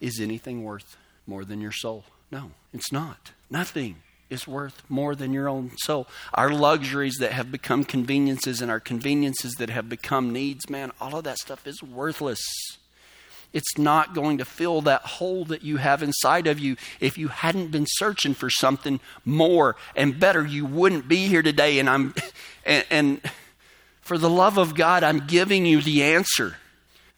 Is 0.00 0.20
anything 0.20 0.62
worth 0.62 0.96
more 1.26 1.44
than 1.44 1.60
your 1.60 1.72
soul? 1.72 2.04
No, 2.30 2.50
it's 2.72 2.92
not. 2.92 3.32
Nothing 3.50 3.96
is 4.28 4.46
worth 4.46 4.82
more 4.90 5.14
than 5.14 5.32
your 5.32 5.48
own 5.48 5.70
soul. 5.78 6.06
Our 6.34 6.50
luxuries 6.50 7.16
that 7.20 7.32
have 7.32 7.50
become 7.50 7.84
conveniences 7.84 8.60
and 8.60 8.70
our 8.70 8.80
conveniences 8.80 9.54
that 9.54 9.70
have 9.70 9.88
become 9.88 10.32
needs, 10.32 10.68
man, 10.68 10.92
all 11.00 11.16
of 11.16 11.24
that 11.24 11.38
stuff 11.38 11.66
is 11.66 11.82
worthless. 11.82 12.40
It's 13.52 13.78
not 13.78 14.14
going 14.14 14.38
to 14.38 14.44
fill 14.44 14.82
that 14.82 15.02
hole 15.02 15.44
that 15.46 15.62
you 15.62 15.78
have 15.78 16.02
inside 16.02 16.46
of 16.46 16.58
you. 16.58 16.76
If 17.00 17.16
you 17.16 17.28
hadn't 17.28 17.70
been 17.70 17.86
searching 17.88 18.34
for 18.34 18.50
something 18.50 19.00
more 19.24 19.76
and 19.96 20.20
better, 20.20 20.44
you 20.44 20.66
wouldn't 20.66 21.08
be 21.08 21.28
here 21.28 21.42
today. 21.42 21.78
And 21.78 21.88
I'm, 21.88 22.14
and, 22.66 22.84
and 22.90 23.20
for 24.00 24.18
the 24.18 24.30
love 24.30 24.58
of 24.58 24.74
God, 24.74 25.02
I'm 25.02 25.26
giving 25.26 25.64
you 25.64 25.80
the 25.80 26.02
answer. 26.04 26.56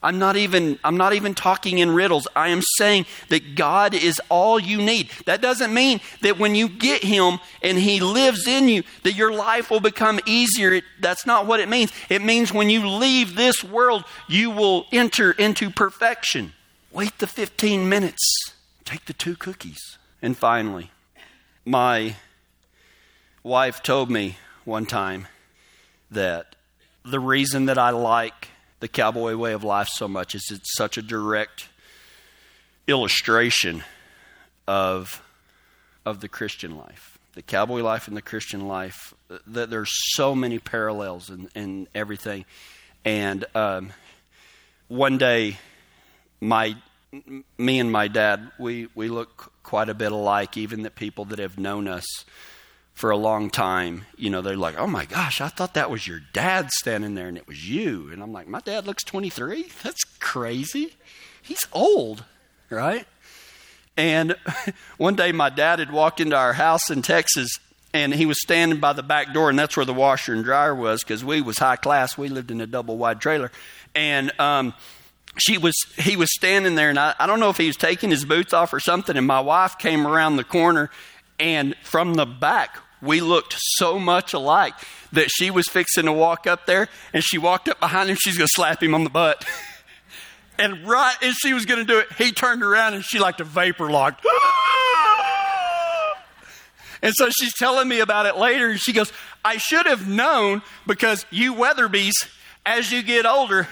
I'm 0.02 0.18
not 0.18 0.36
even 0.36 0.78
I'm 0.82 0.96
not 0.96 1.12
even 1.12 1.34
talking 1.34 1.78
in 1.78 1.90
riddles. 1.90 2.26
I 2.34 2.48
am 2.48 2.62
saying 2.76 3.04
that 3.28 3.54
God 3.54 3.94
is 3.94 4.20
all 4.30 4.58
you 4.58 4.78
need. 4.78 5.10
That 5.26 5.42
doesn't 5.42 5.74
mean 5.74 6.00
that 6.22 6.38
when 6.38 6.54
you 6.54 6.68
get 6.68 7.04
him 7.04 7.38
and 7.62 7.78
he 7.78 8.00
lives 8.00 8.46
in 8.46 8.68
you 8.68 8.82
that 9.02 9.14
your 9.14 9.32
life 9.32 9.70
will 9.70 9.80
become 9.80 10.18
easier. 10.24 10.80
That's 11.00 11.26
not 11.26 11.46
what 11.46 11.60
it 11.60 11.68
means. 11.68 11.92
It 12.08 12.22
means 12.22 12.52
when 12.52 12.70
you 12.70 12.88
leave 12.88 13.34
this 13.34 13.62
world, 13.62 14.04
you 14.26 14.50
will 14.50 14.86
enter 14.90 15.32
into 15.32 15.68
perfection. 15.68 16.54
Wait 16.92 17.18
the 17.18 17.26
15 17.26 17.88
minutes. 17.88 18.54
Take 18.84 19.04
the 19.04 19.12
two 19.12 19.36
cookies. 19.36 19.98
And 20.22 20.36
finally, 20.36 20.90
my 21.64 22.16
wife 23.42 23.82
told 23.82 24.10
me 24.10 24.38
one 24.64 24.86
time 24.86 25.28
that 26.10 26.56
the 27.04 27.20
reason 27.20 27.66
that 27.66 27.78
I 27.78 27.90
like 27.90 28.49
the 28.80 28.88
cowboy 28.88 29.36
way 29.36 29.52
of 29.52 29.62
life 29.62 29.88
so 29.88 30.08
much 30.08 30.34
is 30.34 30.42
it's 30.50 30.74
such 30.76 30.98
a 30.98 31.02
direct 31.02 31.68
illustration 32.86 33.84
of 34.66 35.22
of 36.04 36.20
the 36.20 36.28
Christian 36.28 36.76
life. 36.76 37.18
The 37.34 37.42
cowboy 37.42 37.82
life 37.82 38.08
and 38.08 38.16
the 38.16 38.22
Christian 38.22 38.66
life, 38.66 39.14
that 39.46 39.70
there's 39.70 39.92
so 40.14 40.34
many 40.34 40.58
parallels 40.58 41.30
in, 41.30 41.48
in 41.54 41.86
everything. 41.94 42.44
And 43.04 43.44
um, 43.54 43.92
one 44.88 45.18
day, 45.18 45.58
my 46.40 46.76
me 47.58 47.80
and 47.80 47.90
my 47.90 48.08
dad, 48.08 48.50
we, 48.58 48.88
we 48.94 49.08
look 49.08 49.52
quite 49.62 49.88
a 49.88 49.94
bit 49.94 50.12
alike, 50.12 50.56
even 50.56 50.82
the 50.82 50.90
people 50.90 51.24
that 51.26 51.38
have 51.38 51.58
known 51.58 51.88
us 51.88 52.24
for 53.00 53.10
a 53.10 53.16
long 53.16 53.48
time. 53.48 54.04
You 54.18 54.28
know, 54.28 54.42
they're 54.42 54.56
like, 54.56 54.78
oh 54.78 54.86
my 54.86 55.06
gosh, 55.06 55.40
I 55.40 55.48
thought 55.48 55.72
that 55.72 55.90
was 55.90 56.06
your 56.06 56.20
dad 56.34 56.70
standing 56.70 57.14
there 57.14 57.28
and 57.28 57.38
it 57.38 57.48
was 57.48 57.68
you. 57.68 58.10
And 58.12 58.22
I'm 58.22 58.30
like, 58.30 58.46
my 58.46 58.60
dad 58.60 58.86
looks 58.86 59.02
23? 59.04 59.68
That's 59.82 60.04
crazy. 60.20 60.92
He's 61.40 61.66
old, 61.72 62.24
right? 62.68 63.06
And 63.96 64.36
one 64.98 65.14
day 65.14 65.32
my 65.32 65.48
dad 65.48 65.78
had 65.78 65.90
walked 65.90 66.20
into 66.20 66.36
our 66.36 66.52
house 66.52 66.90
in 66.90 67.00
Texas 67.00 67.58
and 67.94 68.12
he 68.12 68.26
was 68.26 68.38
standing 68.42 68.80
by 68.80 68.92
the 68.92 69.02
back 69.02 69.32
door 69.32 69.48
and 69.48 69.58
that's 69.58 69.78
where 69.78 69.86
the 69.86 69.94
washer 69.94 70.34
and 70.34 70.44
dryer 70.44 70.74
was 70.74 71.02
because 71.02 71.24
we 71.24 71.40
was 71.40 71.56
high 71.56 71.76
class. 71.76 72.18
We 72.18 72.28
lived 72.28 72.50
in 72.50 72.60
a 72.60 72.66
double 72.66 72.98
wide 72.98 73.22
trailer. 73.22 73.50
And, 73.94 74.30
um, 74.38 74.74
she 75.38 75.56
was 75.56 75.74
he 75.96 76.16
was 76.16 76.28
standing 76.34 76.74
there 76.74 76.90
and 76.90 76.98
I, 76.98 77.14
I 77.18 77.26
don't 77.26 77.38
know 77.38 77.50
if 77.50 77.56
he 77.56 77.68
was 77.68 77.76
taking 77.76 78.10
his 78.10 78.24
boots 78.24 78.52
off 78.52 78.74
or 78.74 78.80
something 78.80 79.16
and 79.16 79.26
my 79.26 79.40
wife 79.40 79.78
came 79.78 80.04
around 80.04 80.36
the 80.36 80.44
corner 80.44 80.90
and 81.38 81.76
from 81.84 82.14
the 82.14 82.26
back 82.26 82.76
we 83.02 83.20
looked 83.20 83.54
so 83.58 83.98
much 83.98 84.32
alike 84.32 84.74
that 85.12 85.30
she 85.30 85.50
was 85.50 85.68
fixing 85.68 86.04
to 86.04 86.12
walk 86.12 86.46
up 86.46 86.66
there 86.66 86.88
and 87.12 87.22
she 87.22 87.38
walked 87.38 87.68
up 87.68 87.80
behind 87.80 88.10
him 88.10 88.16
she's 88.20 88.36
going 88.36 88.46
to 88.46 88.52
slap 88.54 88.82
him 88.82 88.94
on 88.94 89.04
the 89.04 89.10
butt 89.10 89.44
and 90.58 90.86
right 90.86 91.16
as 91.22 91.34
she 91.34 91.52
was 91.52 91.66
going 91.66 91.78
to 91.78 91.84
do 91.84 91.98
it 91.98 92.12
he 92.14 92.32
turned 92.32 92.62
around 92.62 92.94
and 92.94 93.04
she 93.04 93.18
like 93.18 93.36
to 93.36 93.44
vapor 93.44 93.90
locked 93.90 94.24
ah! 94.26 96.22
and 97.02 97.14
so 97.14 97.28
she's 97.30 97.54
telling 97.54 97.88
me 97.88 98.00
about 98.00 98.26
it 98.26 98.36
later 98.36 98.70
and 98.70 98.80
she 98.80 98.92
goes 98.92 99.12
i 99.44 99.56
should 99.56 99.86
have 99.86 100.08
known 100.08 100.62
because 100.86 101.26
you 101.30 101.54
Weatherbees, 101.54 102.12
as 102.64 102.92
you 102.92 103.02
get 103.02 103.26
older 103.26 103.66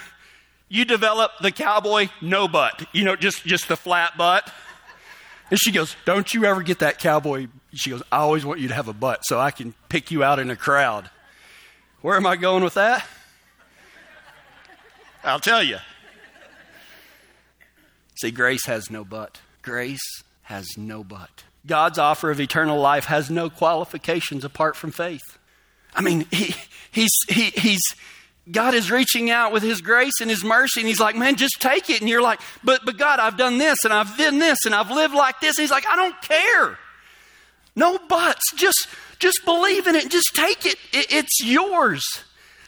you 0.68 0.84
develop 0.84 1.32
the 1.40 1.50
cowboy 1.50 2.08
no 2.20 2.46
butt, 2.46 2.86
you 2.92 3.04
know, 3.04 3.16
just, 3.16 3.44
just 3.44 3.68
the 3.68 3.76
flat 3.76 4.16
butt. 4.16 4.52
And 5.50 5.58
she 5.58 5.72
goes, 5.72 5.96
Don't 6.04 6.32
you 6.34 6.44
ever 6.44 6.62
get 6.62 6.80
that 6.80 6.98
cowboy? 6.98 7.48
She 7.74 7.90
goes, 7.90 8.02
I 8.10 8.18
always 8.18 8.44
want 8.44 8.60
you 8.60 8.68
to 8.68 8.74
have 8.74 8.88
a 8.88 8.92
butt 8.92 9.24
so 9.24 9.38
I 9.38 9.50
can 9.50 9.74
pick 9.88 10.10
you 10.10 10.22
out 10.22 10.38
in 10.38 10.50
a 10.50 10.56
crowd. 10.56 11.10
Where 12.00 12.16
am 12.16 12.26
I 12.26 12.36
going 12.36 12.64
with 12.64 12.74
that? 12.74 13.06
I'll 15.24 15.40
tell 15.40 15.62
you. 15.62 15.78
See, 18.16 18.30
grace 18.30 18.66
has 18.66 18.90
no 18.90 19.04
butt. 19.04 19.40
Grace 19.62 20.22
has 20.42 20.66
no 20.76 21.04
butt. 21.04 21.44
God's 21.66 21.98
offer 21.98 22.30
of 22.30 22.40
eternal 22.40 22.80
life 22.80 23.04
has 23.06 23.30
no 23.30 23.50
qualifications 23.50 24.44
apart 24.44 24.76
from 24.76 24.90
faith. 24.90 25.38
I 25.94 26.00
mean, 26.00 26.26
he, 26.30 26.54
he's, 26.90 27.12
he, 27.28 27.50
he's, 27.50 27.82
God 28.50 28.74
is 28.74 28.90
reaching 28.90 29.30
out 29.30 29.52
with 29.52 29.62
His 29.62 29.80
grace 29.80 30.20
and 30.20 30.30
His 30.30 30.44
mercy, 30.44 30.80
and 30.80 30.88
He's 30.88 31.00
like, 31.00 31.16
man, 31.16 31.36
just 31.36 31.60
take 31.60 31.90
it. 31.90 32.00
And 32.00 32.08
you're 32.08 32.22
like, 32.22 32.40
but, 32.64 32.84
but 32.84 32.96
God, 32.96 33.18
I've 33.20 33.36
done 33.36 33.58
this, 33.58 33.84
and 33.84 33.92
I've 33.92 34.16
done 34.16 34.38
this, 34.38 34.64
and 34.64 34.74
I've 34.74 34.90
lived 34.90 35.14
like 35.14 35.40
this. 35.40 35.56
And 35.58 35.62
He's 35.62 35.70
like, 35.70 35.86
I 35.86 35.96
don't 35.96 36.20
care. 36.22 36.78
No 37.76 37.98
buts. 38.08 38.52
Just, 38.54 38.88
just 39.18 39.44
believe 39.44 39.86
in 39.86 39.94
it. 39.94 40.10
Just 40.10 40.30
take 40.34 40.66
it. 40.66 40.76
it. 40.92 41.06
It's 41.10 41.42
yours. 41.42 42.24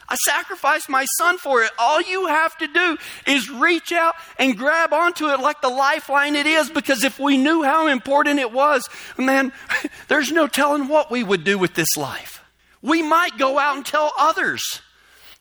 I 0.07 0.15
sacrificed 0.25 0.89
my 0.89 1.05
son 1.17 1.37
for 1.37 1.63
it. 1.63 1.71
All 1.79 2.01
you 2.01 2.27
have 2.27 2.57
to 2.57 2.67
do 2.67 2.97
is 3.25 3.49
reach 3.49 3.93
out 3.93 4.15
and 4.37 4.57
grab 4.57 4.91
onto 4.91 5.27
it 5.27 5.39
like 5.39 5.61
the 5.61 5.69
lifeline 5.69 6.35
it 6.35 6.45
is, 6.45 6.69
because 6.69 7.03
if 7.03 7.17
we 7.17 7.37
knew 7.37 7.63
how 7.63 7.87
important 7.87 8.39
it 8.39 8.51
was, 8.51 8.87
man, 9.17 9.53
there's 10.09 10.31
no 10.31 10.47
telling 10.47 10.89
what 10.89 11.09
we 11.09 11.23
would 11.23 11.45
do 11.45 11.57
with 11.57 11.75
this 11.75 11.95
life. 11.95 12.43
We 12.81 13.01
might 13.01 13.37
go 13.37 13.57
out 13.57 13.77
and 13.77 13.85
tell 13.85 14.11
others 14.19 14.81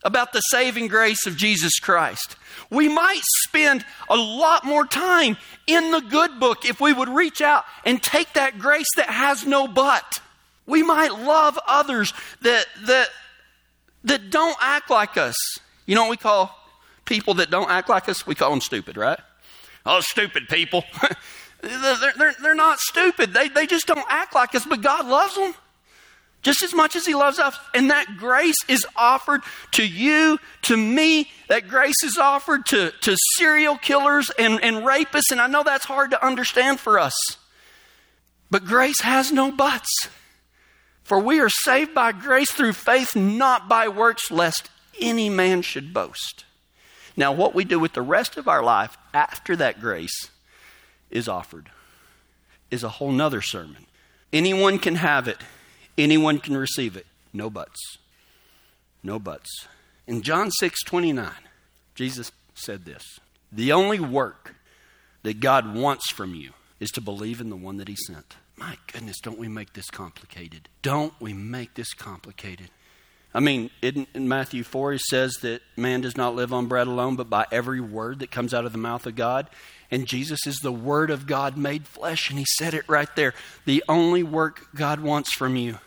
about 0.02 0.32
the 0.32 0.40
saving 0.40 0.88
grace 0.88 1.26
of 1.26 1.36
Jesus 1.36 1.78
Christ. 1.78 2.36
We 2.70 2.88
might 2.88 3.22
spend 3.42 3.84
a 4.08 4.16
lot 4.16 4.64
more 4.64 4.86
time 4.86 5.36
in 5.66 5.90
the 5.90 6.00
good 6.00 6.38
book 6.40 6.64
if 6.64 6.80
we 6.80 6.92
would 6.92 7.08
reach 7.08 7.40
out 7.40 7.64
and 7.84 8.02
take 8.02 8.32
that 8.34 8.58
grace 8.58 8.86
that 8.96 9.10
has 9.10 9.46
no 9.46 9.66
but. 9.66 10.20
We 10.66 10.82
might 10.82 11.12
love 11.12 11.58
others 11.66 12.12
that, 12.42 12.66
that, 12.86 13.08
that 14.04 14.30
don't 14.30 14.56
act 14.60 14.88
like 14.90 15.16
us. 15.16 15.34
You 15.86 15.96
know 15.96 16.02
what 16.02 16.10
we 16.10 16.16
call 16.16 16.56
people 17.04 17.34
that 17.34 17.50
don't 17.50 17.70
act 17.70 17.88
like 17.88 18.08
us? 18.08 18.26
We 18.26 18.36
call 18.36 18.50
them 18.50 18.60
stupid, 18.60 18.96
right? 18.96 19.18
Oh, 19.84 20.00
stupid 20.00 20.48
people. 20.48 20.84
they're, 21.60 22.12
they're, 22.16 22.34
they're 22.40 22.54
not 22.54 22.78
stupid. 22.78 23.34
They, 23.34 23.48
they 23.48 23.66
just 23.66 23.86
don't 23.86 24.06
act 24.08 24.34
like 24.34 24.54
us, 24.54 24.64
but 24.64 24.80
God 24.80 25.06
loves 25.06 25.34
them 25.34 25.54
just 26.42 26.62
as 26.62 26.74
much 26.74 26.96
as 26.96 27.06
He 27.06 27.14
loves 27.14 27.38
us. 27.38 27.58
And 27.74 27.90
that 27.90 28.16
grace 28.16 28.56
is 28.68 28.86
offered 28.96 29.42
to 29.72 29.86
you, 29.86 30.38
to 30.62 30.76
me. 30.76 31.30
That 31.48 31.68
grace 31.68 32.02
is 32.02 32.16
offered 32.16 32.66
to, 32.66 32.92
to 33.02 33.16
serial 33.36 33.76
killers 33.76 34.30
and, 34.38 34.62
and 34.62 34.76
rapists. 34.78 35.32
And 35.32 35.40
I 35.40 35.46
know 35.46 35.62
that's 35.62 35.84
hard 35.84 36.10
to 36.12 36.24
understand 36.24 36.80
for 36.80 36.98
us. 36.98 37.14
But 38.50 38.64
grace 38.64 39.00
has 39.02 39.30
no 39.30 39.52
buts. 39.52 40.08
For 41.02 41.18
we 41.18 41.40
are 41.40 41.48
saved 41.48 41.94
by 41.94 42.12
grace 42.12 42.52
through 42.52 42.74
faith, 42.74 43.16
not 43.16 43.68
by 43.68 43.88
works, 43.88 44.30
lest 44.30 44.70
any 45.00 45.28
man 45.28 45.62
should 45.62 45.92
boast. 45.92 46.44
Now, 47.16 47.32
what 47.32 47.54
we 47.54 47.64
do 47.64 47.78
with 47.78 47.94
the 47.94 48.02
rest 48.02 48.36
of 48.36 48.48
our 48.48 48.62
life 48.62 48.96
after 49.12 49.56
that 49.56 49.80
grace 49.80 50.30
is 51.10 51.28
offered, 51.28 51.70
is 52.70 52.84
a 52.84 52.88
whole 52.88 53.10
nother 53.10 53.42
sermon. 53.42 53.86
Anyone 54.32 54.78
can 54.78 54.94
have 54.94 55.26
it 55.26 55.38
Anyone 56.00 56.38
can 56.38 56.56
receive 56.56 56.96
it. 56.96 57.06
No 57.32 57.50
buts. 57.50 57.98
No 59.02 59.18
buts. 59.18 59.68
In 60.06 60.22
John 60.22 60.50
6 60.50 60.82
29, 60.84 61.30
Jesus 61.94 62.32
said 62.54 62.84
this 62.84 63.20
The 63.52 63.72
only 63.72 64.00
work 64.00 64.54
that 65.22 65.40
God 65.40 65.74
wants 65.74 66.10
from 66.10 66.34
you 66.34 66.52
is 66.80 66.90
to 66.92 67.02
believe 67.02 67.40
in 67.40 67.50
the 67.50 67.56
one 67.56 67.76
that 67.76 67.88
He 67.88 67.96
sent. 67.96 68.36
My 68.56 68.78
goodness, 68.92 69.20
don't 69.20 69.38
we 69.38 69.48
make 69.48 69.74
this 69.74 69.90
complicated? 69.90 70.68
Don't 70.82 71.12
we 71.20 71.34
make 71.34 71.74
this 71.74 71.92
complicated? 71.92 72.70
I 73.32 73.40
mean, 73.40 73.70
in, 73.80 74.06
Matthew 74.14 74.64
4, 74.64 74.92
he 74.92 74.98
says 74.98 75.34
that 75.42 75.62
man 75.76 76.00
does 76.00 76.16
not 76.16 76.34
live 76.34 76.52
on 76.52 76.66
bread 76.66 76.86
alone, 76.86 77.14
but 77.14 77.30
by 77.30 77.46
every 77.52 77.80
word 77.80 78.18
that 78.18 78.30
comes 78.30 78.52
out 78.52 78.64
of 78.64 78.72
the 78.72 78.78
mouth 78.78 79.06
of 79.06 79.14
God. 79.14 79.48
And 79.90 80.06
Jesus 80.06 80.46
is 80.46 80.58
the 80.58 80.72
Word 80.72 81.10
of 81.10 81.26
God 81.26 81.56
made 81.56 81.86
flesh, 81.86 82.30
and 82.30 82.38
he 82.38 82.44
said 82.58 82.74
it 82.74 82.88
right 82.88 83.08
there. 83.16 83.34
The 83.66 83.84
only 83.88 84.22
work 84.22 84.66
God 84.74 85.00
wants 85.00 85.32
from 85.32 85.56
you 85.56 85.78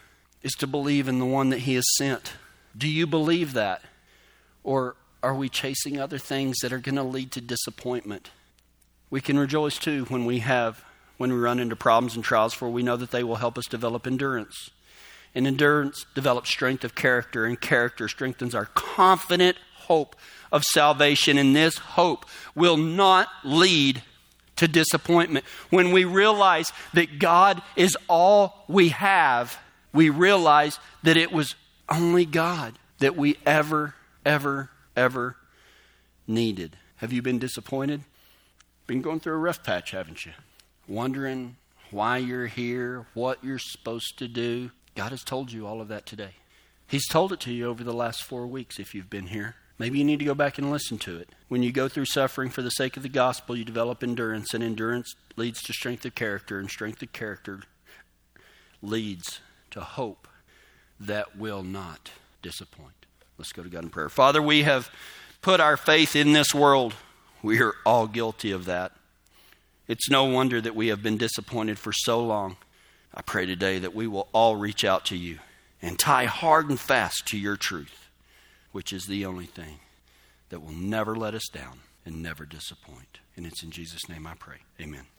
is 0.44 0.54
to 0.54 0.68
believe 0.68 1.08
in 1.08 1.20
the 1.20 1.26
one 1.26 1.50
that 1.50 1.60
He 1.60 1.76
has 1.76 1.86
sent. 1.98 2.34
Do 2.78 2.88
you 2.88 3.08
believe 3.08 3.54
that? 3.54 3.82
Or 4.64 4.96
are 5.24 5.34
we 5.34 5.50
chasing 5.50 6.00
other 6.00 6.18
things 6.18 6.60
that 6.60 6.74
are 6.74 6.80
going 6.80 6.96
to 6.96 7.04
lead 7.04 7.32
to 7.32 7.42
disappointment? 7.42 8.30
We 9.10 9.22
can 9.22 9.40
rejoice 9.40 9.78
too 9.78 10.06
when 10.06 10.26
we 10.26 10.40
have 10.40 10.84
when 11.18 11.32
we 11.32 11.38
run 11.38 11.60
into 11.60 11.76
problems 11.76 12.16
and 12.16 12.24
trials 12.24 12.54
for 12.54 12.68
we 12.68 12.84
know 12.84 12.98
that 12.98 13.12
they 13.12 13.24
will 13.24 13.36
help 13.36 13.58
us 13.58 13.66
develop 13.66 14.06
endurance. 14.06 14.72
And 15.36 15.48
endurance 15.48 16.06
develops 16.16 16.50
strength 16.50 16.84
of 16.84 16.96
character 16.96 17.46
and 17.46 17.60
character 17.60 18.08
strengthens 18.08 18.54
our 18.54 18.66
confident 18.66 19.58
hope 19.76 20.16
of 20.52 20.64
salvation 20.64 21.38
and 21.38 21.56
this 21.56 21.78
hope 21.78 22.26
will 22.56 22.78
not 22.78 23.28
lead 23.44 24.02
to 24.56 24.68
disappointment. 24.68 25.46
When 25.70 25.92
we 25.92 26.06
realize 26.06 26.72
that 26.94 27.20
God 27.20 27.62
is 27.76 27.98
all 28.08 28.66
we 28.68 28.90
have, 28.90 29.58
we 29.94 30.10
realize 30.10 30.80
that 31.04 31.18
it 31.18 31.32
was 31.32 31.56
only 31.90 32.26
God 32.26 32.78
that 33.00 33.16
we 33.16 33.38
ever, 33.46 33.96
ever, 34.26 34.70
ever 34.96 35.38
needed. 36.28 36.78
Have 36.98 37.14
you 37.14 37.22
been 37.22 37.40
disappointed? 37.40 38.02
Been 38.88 39.02
going 39.02 39.20
through 39.20 39.36
a 39.36 39.38
rough 39.38 39.64
patch, 39.64 39.92
haven't 39.92 40.26
you? 40.26 40.34
Wondering 40.88 41.58
why 41.92 42.18
you're 42.18 42.48
here, 42.48 43.06
what 43.14 43.44
you're 43.44 43.60
supposed 43.60 44.18
to 44.18 44.28
do. 44.28 44.72
God 44.96 45.12
has 45.12 45.24
told 45.24 45.52
you 45.52 45.68
all 45.68 45.80
of 45.80 45.88
that 45.90 46.06
today. 46.06 46.32
He's 46.88 47.08
told 47.08 47.32
it 47.32 47.40
to 47.42 47.54
you 47.54 47.68
over 47.68 47.84
the 47.84 47.94
last 47.94 48.24
four 48.24 48.46
weeks 48.46 48.80
if 48.80 48.94
you've 48.94 49.10
been 49.10 49.28
here. 49.28 49.56
Maybe 49.80 49.98
you 49.98 50.06
need 50.06 50.20
to 50.20 50.26
go 50.26 50.36
back 50.36 50.58
and 50.58 50.72
listen 50.72 50.98
to 51.00 51.18
it. 51.18 51.30
When 51.48 51.64
you 51.64 51.72
go 51.72 51.88
through 51.88 52.06
suffering 52.06 52.50
for 52.50 52.62
the 52.62 52.70
sake 52.70 52.96
of 52.96 53.04
the 53.04 53.10
gospel, 53.10 53.58
you 53.58 53.66
develop 53.66 54.04
endurance, 54.04 54.54
and 54.54 54.64
endurance 54.64 55.16
leads 55.36 55.62
to 55.64 55.74
strength 55.74 56.06
of 56.06 56.14
character, 56.14 56.60
and 56.60 56.70
strength 56.70 57.02
of 57.02 57.12
character 57.12 57.62
leads 58.82 59.40
to 59.74 59.82
hope 59.82 60.28
that 61.00 61.36
will 61.36 61.64
not 61.64 62.12
disappoint. 62.42 63.06
Let's 63.38 63.52
go 63.52 63.64
to 63.64 63.70
God 63.70 63.84
in 63.84 63.90
prayer. 63.90 64.10
Father, 64.10 64.42
we 64.42 64.64
have 64.64 64.90
put 65.42 65.60
our 65.60 65.78
faith 65.78 66.16
in 66.16 66.34
this 66.34 66.54
world. 66.54 66.94
We 67.42 67.60
are 67.62 67.74
all 67.86 68.08
guilty 68.08 68.52
of 68.52 68.66
that. 68.66 68.92
It's 69.88 70.10
no 70.10 70.26
wonder 70.26 70.62
that 70.62 70.76
we 70.76 70.88
have 70.88 71.04
been 71.04 71.18
disappointed 71.18 71.78
for 71.78 71.92
so 71.92 72.24
long. 72.24 72.58
I 73.14 73.22
pray 73.22 73.46
today 73.46 73.80
that 73.80 73.96
we 73.96 74.08
will 74.08 74.30
all 74.32 74.56
reach 74.56 74.86
out 74.86 75.06
to 75.06 75.18
you 75.18 75.40
and 75.82 76.00
tie 76.00 76.26
hard 76.26 76.70
and 76.70 76.80
fast 76.80 77.26
to 77.28 77.38
your 77.38 77.58
truth, 77.58 78.10
which 78.72 78.94
is 78.94 79.06
the 79.06 79.26
only 79.26 79.46
thing 79.46 79.80
that 80.50 80.62
will 80.62 80.72
never 80.72 81.16
let 81.16 81.34
us 81.34 81.50
down 81.52 81.80
and 82.06 82.22
never 82.22 82.46
disappoint. 82.46 83.20
And 83.36 83.46
it's 83.46 83.64
in 83.64 83.72
Jesus' 83.72 84.08
name 84.08 84.26
I 84.26 84.36
pray. 84.36 84.58
Amen. 84.80 85.13